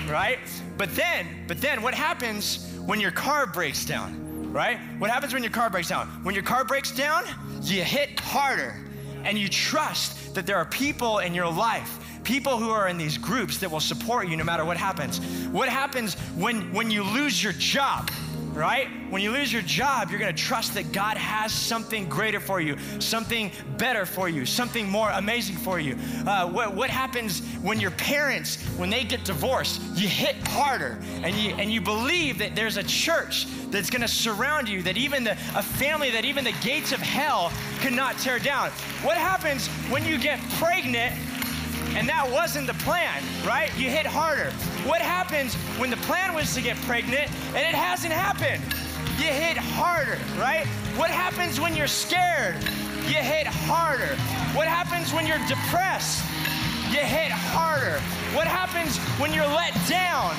Right? 0.08 0.40
But 0.78 0.96
then, 0.96 1.28
but 1.48 1.62
then 1.62 1.82
what 1.82 1.94
happens 1.94 2.74
when 2.86 3.00
your 3.00 3.12
car 3.12 3.46
breaks 3.46 3.86
down, 3.86 4.52
right? 4.52 4.80
What 4.98 5.12
happens 5.12 5.34
when 5.34 5.44
your 5.44 5.52
car 5.52 5.70
breaks 5.70 5.90
down? 5.90 6.08
When 6.24 6.34
your 6.34 6.44
car 6.44 6.64
breaks 6.64 6.92
down, 6.92 7.26
you 7.62 7.84
hit 7.84 8.20
harder 8.20 8.76
and 9.24 9.38
you 9.38 9.50
trust 9.50 10.34
that 10.36 10.46
there 10.46 10.58
are 10.58 10.66
people 10.66 11.20
in 11.20 11.34
your 11.34 11.52
life 11.52 12.00
people 12.30 12.58
who 12.58 12.70
are 12.70 12.88
in 12.88 12.96
these 12.96 13.18
groups 13.18 13.58
that 13.58 13.72
will 13.72 13.80
support 13.80 14.28
you 14.28 14.38
no 14.38 14.44
matter 14.44 14.64
what 14.64 14.78
happens. 14.78 15.20
What 15.48 15.68
happens 15.68 16.14
when, 16.36 16.72
when 16.72 16.92
you 16.92 17.02
lose 17.02 17.44
your 17.44 17.54
job? 17.54 18.12
Right? 18.60 18.89
When 19.10 19.22
you 19.22 19.32
lose 19.32 19.54
your 19.54 19.62
job, 19.62 20.12
you're 20.12 20.19
gonna 20.19 20.34
trust 20.34 20.74
that 20.74 20.91
God 20.91 21.15
has 21.15 21.54
something 21.54 22.10
greater 22.10 22.41
for 22.41 22.60
you, 22.60 22.78
something 23.00 23.52
better 23.78 24.06
for 24.06 24.28
you, 24.28 24.45
something 24.45 24.88
more 24.88 25.10
amazing 25.12 25.56
for 25.56 25.80
you. 25.80 25.98
Uh, 26.28 26.50
what, 26.50 26.76
what 26.76 26.89
happens 26.89 27.39
when 27.62 27.80
your 27.80 27.91
parents, 27.91 28.62
when 28.78 28.89
they 28.89 29.06
get 29.06 29.24
divorced, 29.24 29.82
you 29.95 30.10
hit 30.10 30.36
harder 30.50 31.00
and 31.24 31.34
you, 31.36 31.52
and 31.52 31.72
you 31.72 31.80
believe 31.80 32.38
that 32.39 32.54
there's 32.54 32.76
a 32.76 32.84
church 32.84 33.48
that's 33.72 33.89
gonna 33.89 34.08
surround 34.08 34.67
you, 34.67 34.82
that 34.84 34.98
even 34.98 35.24
the, 35.24 35.32
a 35.56 35.63
family 35.63 36.12
that 36.12 36.26
even 36.26 36.43
the 36.43 36.56
gates 36.62 36.91
of 36.91 37.00
hell 37.00 37.54
cannot 37.80 38.17
tear 38.17 38.39
down. 38.39 38.69
What 39.04 39.15
happens 39.15 39.67
when 39.89 40.06
you 40.06 40.17
get 40.17 40.39
pregnant 40.60 41.15
and 41.95 42.08
that 42.08 42.30
wasn't 42.30 42.67
the 42.67 42.73
plan, 42.86 43.23
right? 43.45 43.71
You 43.78 43.89
hit 43.89 44.06
harder. 44.06 44.52
What 44.86 45.02
happens 45.02 45.56
when 45.78 45.89
the 45.89 45.97
plan 45.97 46.34
was 46.34 46.54
to 46.56 46.62
get 46.62 46.78
pregnant 46.84 47.30
and 47.49 47.58
it 47.58 47.75
hasn't 47.75 48.13
happened? 48.13 48.63
You 49.17 49.28
hit 49.28 49.58
harder, 49.58 50.17
right? 50.39 50.65
What 50.95 51.10
happens 51.10 51.60
when 51.60 51.75
you're 51.75 51.88
scared? 51.88 52.56
You 53.08 53.15
hit 53.15 53.47
harder. 53.47 54.15
What 54.56 54.67
happens 54.67 55.13
when 55.13 55.25
you're 55.25 55.45
depressed? 55.47 56.23
You 56.91 56.99
hit 56.99 57.32
harder. 57.32 57.99
What 58.36 58.47
happens 58.47 58.97
when 59.19 59.34
you're 59.34 59.47
let 59.47 59.73
down? 59.88 60.36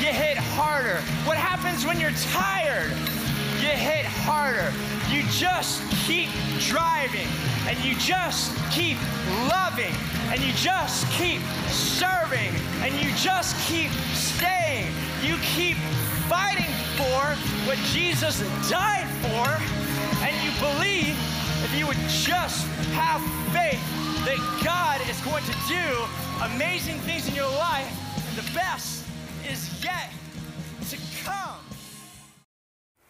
You 0.00 0.12
hit 0.12 0.36
harder. 0.36 1.00
What 1.24 1.36
happens 1.36 1.86
when 1.86 2.00
you're 2.00 2.16
tired? 2.32 2.90
You 3.60 3.68
hit 3.68 4.04
harder. 4.04 4.72
You 5.10 5.22
just 5.30 5.82
keep 6.06 6.28
driving 6.60 7.28
and 7.68 7.78
you 7.84 7.94
just 7.94 8.54
keep 8.70 8.98
loving 9.48 9.94
and 10.30 10.40
you 10.42 10.52
just 10.54 11.10
keep 11.12 11.40
serving 11.68 12.52
and 12.82 12.94
you 12.94 13.14
just 13.16 13.56
keep 13.68 13.90
staying. 14.14 14.92
You 15.22 15.36
keep 15.56 15.76
fighting 16.28 16.72
for 16.96 17.22
what 17.66 17.78
Jesus 17.92 18.40
died 18.68 19.08
for, 19.22 19.46
and 20.24 20.34
you 20.44 20.50
believe 20.60 21.16
if 21.64 21.78
you 21.78 21.86
would 21.86 21.96
just 22.08 22.66
have 22.94 23.20
faith 23.52 23.80
that 24.24 24.38
God 24.64 25.00
is 25.08 25.20
going 25.20 25.44
to 25.44 25.54
do 25.68 26.54
amazing 26.54 26.98
things 27.00 27.28
in 27.28 27.34
your 27.34 27.50
life, 27.50 27.90
and 28.28 28.36
the 28.36 28.54
best 28.54 29.04
is 29.48 29.84
yet 29.84 30.10
to 30.90 30.96
come. 31.24 31.60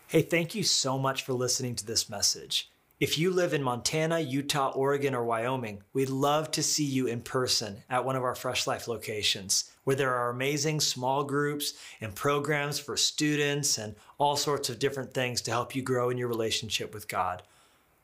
Hey, 0.09 0.23
thank 0.23 0.55
you 0.55 0.63
so 0.63 0.99
much 0.99 1.23
for 1.23 1.33
listening 1.33 1.75
to 1.77 1.87
this 1.87 2.09
message. 2.09 2.71
If 2.99 3.19
you 3.19 3.31
live 3.31 3.53
in 3.53 3.63
Montana, 3.63 4.21
Utah, 4.21 4.71
Oregon, 4.71 5.15
or 5.15 5.23
Wyoming, 5.23 5.83
we'd 5.93 6.09
love 6.09 6.51
to 6.53 6.63
see 6.63 6.85
you 6.85 7.07
in 7.07 7.21
person 7.21 7.83
at 7.91 8.07
one 8.07 8.17
of 8.17 8.23
our 8.23 8.35
Fresh 8.35 8.67
Life 8.67 8.89
locations, 8.89 9.71
where 9.85 9.97
there 9.97 10.15
are 10.15 10.31
amazing 10.31 10.81
small 10.81 11.23
groups 11.23 11.75
and 12.01 12.15
programs 12.15 12.79
for 12.79 12.97
students 12.97 13.77
and 13.77 13.97
all 14.17 14.35
sorts 14.35 14.71
of 14.71 14.79
different 14.79 15.13
things 15.13 15.43
to 15.43 15.51
help 15.51 15.77
you 15.77 15.83
grow 15.83 16.09
in 16.09 16.17
your 16.17 16.29
relationship 16.29 16.95
with 16.95 17.07
God. 17.07 17.43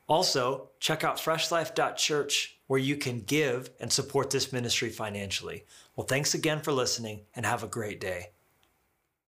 Also, 0.09 0.69
check 0.79 1.05
out 1.05 1.17
freshlife.church 1.17 2.59
where 2.67 2.79
you 2.79 2.99
can 2.99 3.21
give 3.21 3.71
and 3.81 3.91
support 3.91 4.29
this 4.29 4.53
ministry 4.53 4.91
financially. 4.91 5.65
Well, 5.97 6.07
thanks 6.07 6.35
again 6.35 6.61
for 6.61 6.73
listening 6.73 7.23
and 7.35 7.47
have 7.47 7.63
a 7.63 7.67
great 7.67 7.99
day. 7.99 8.32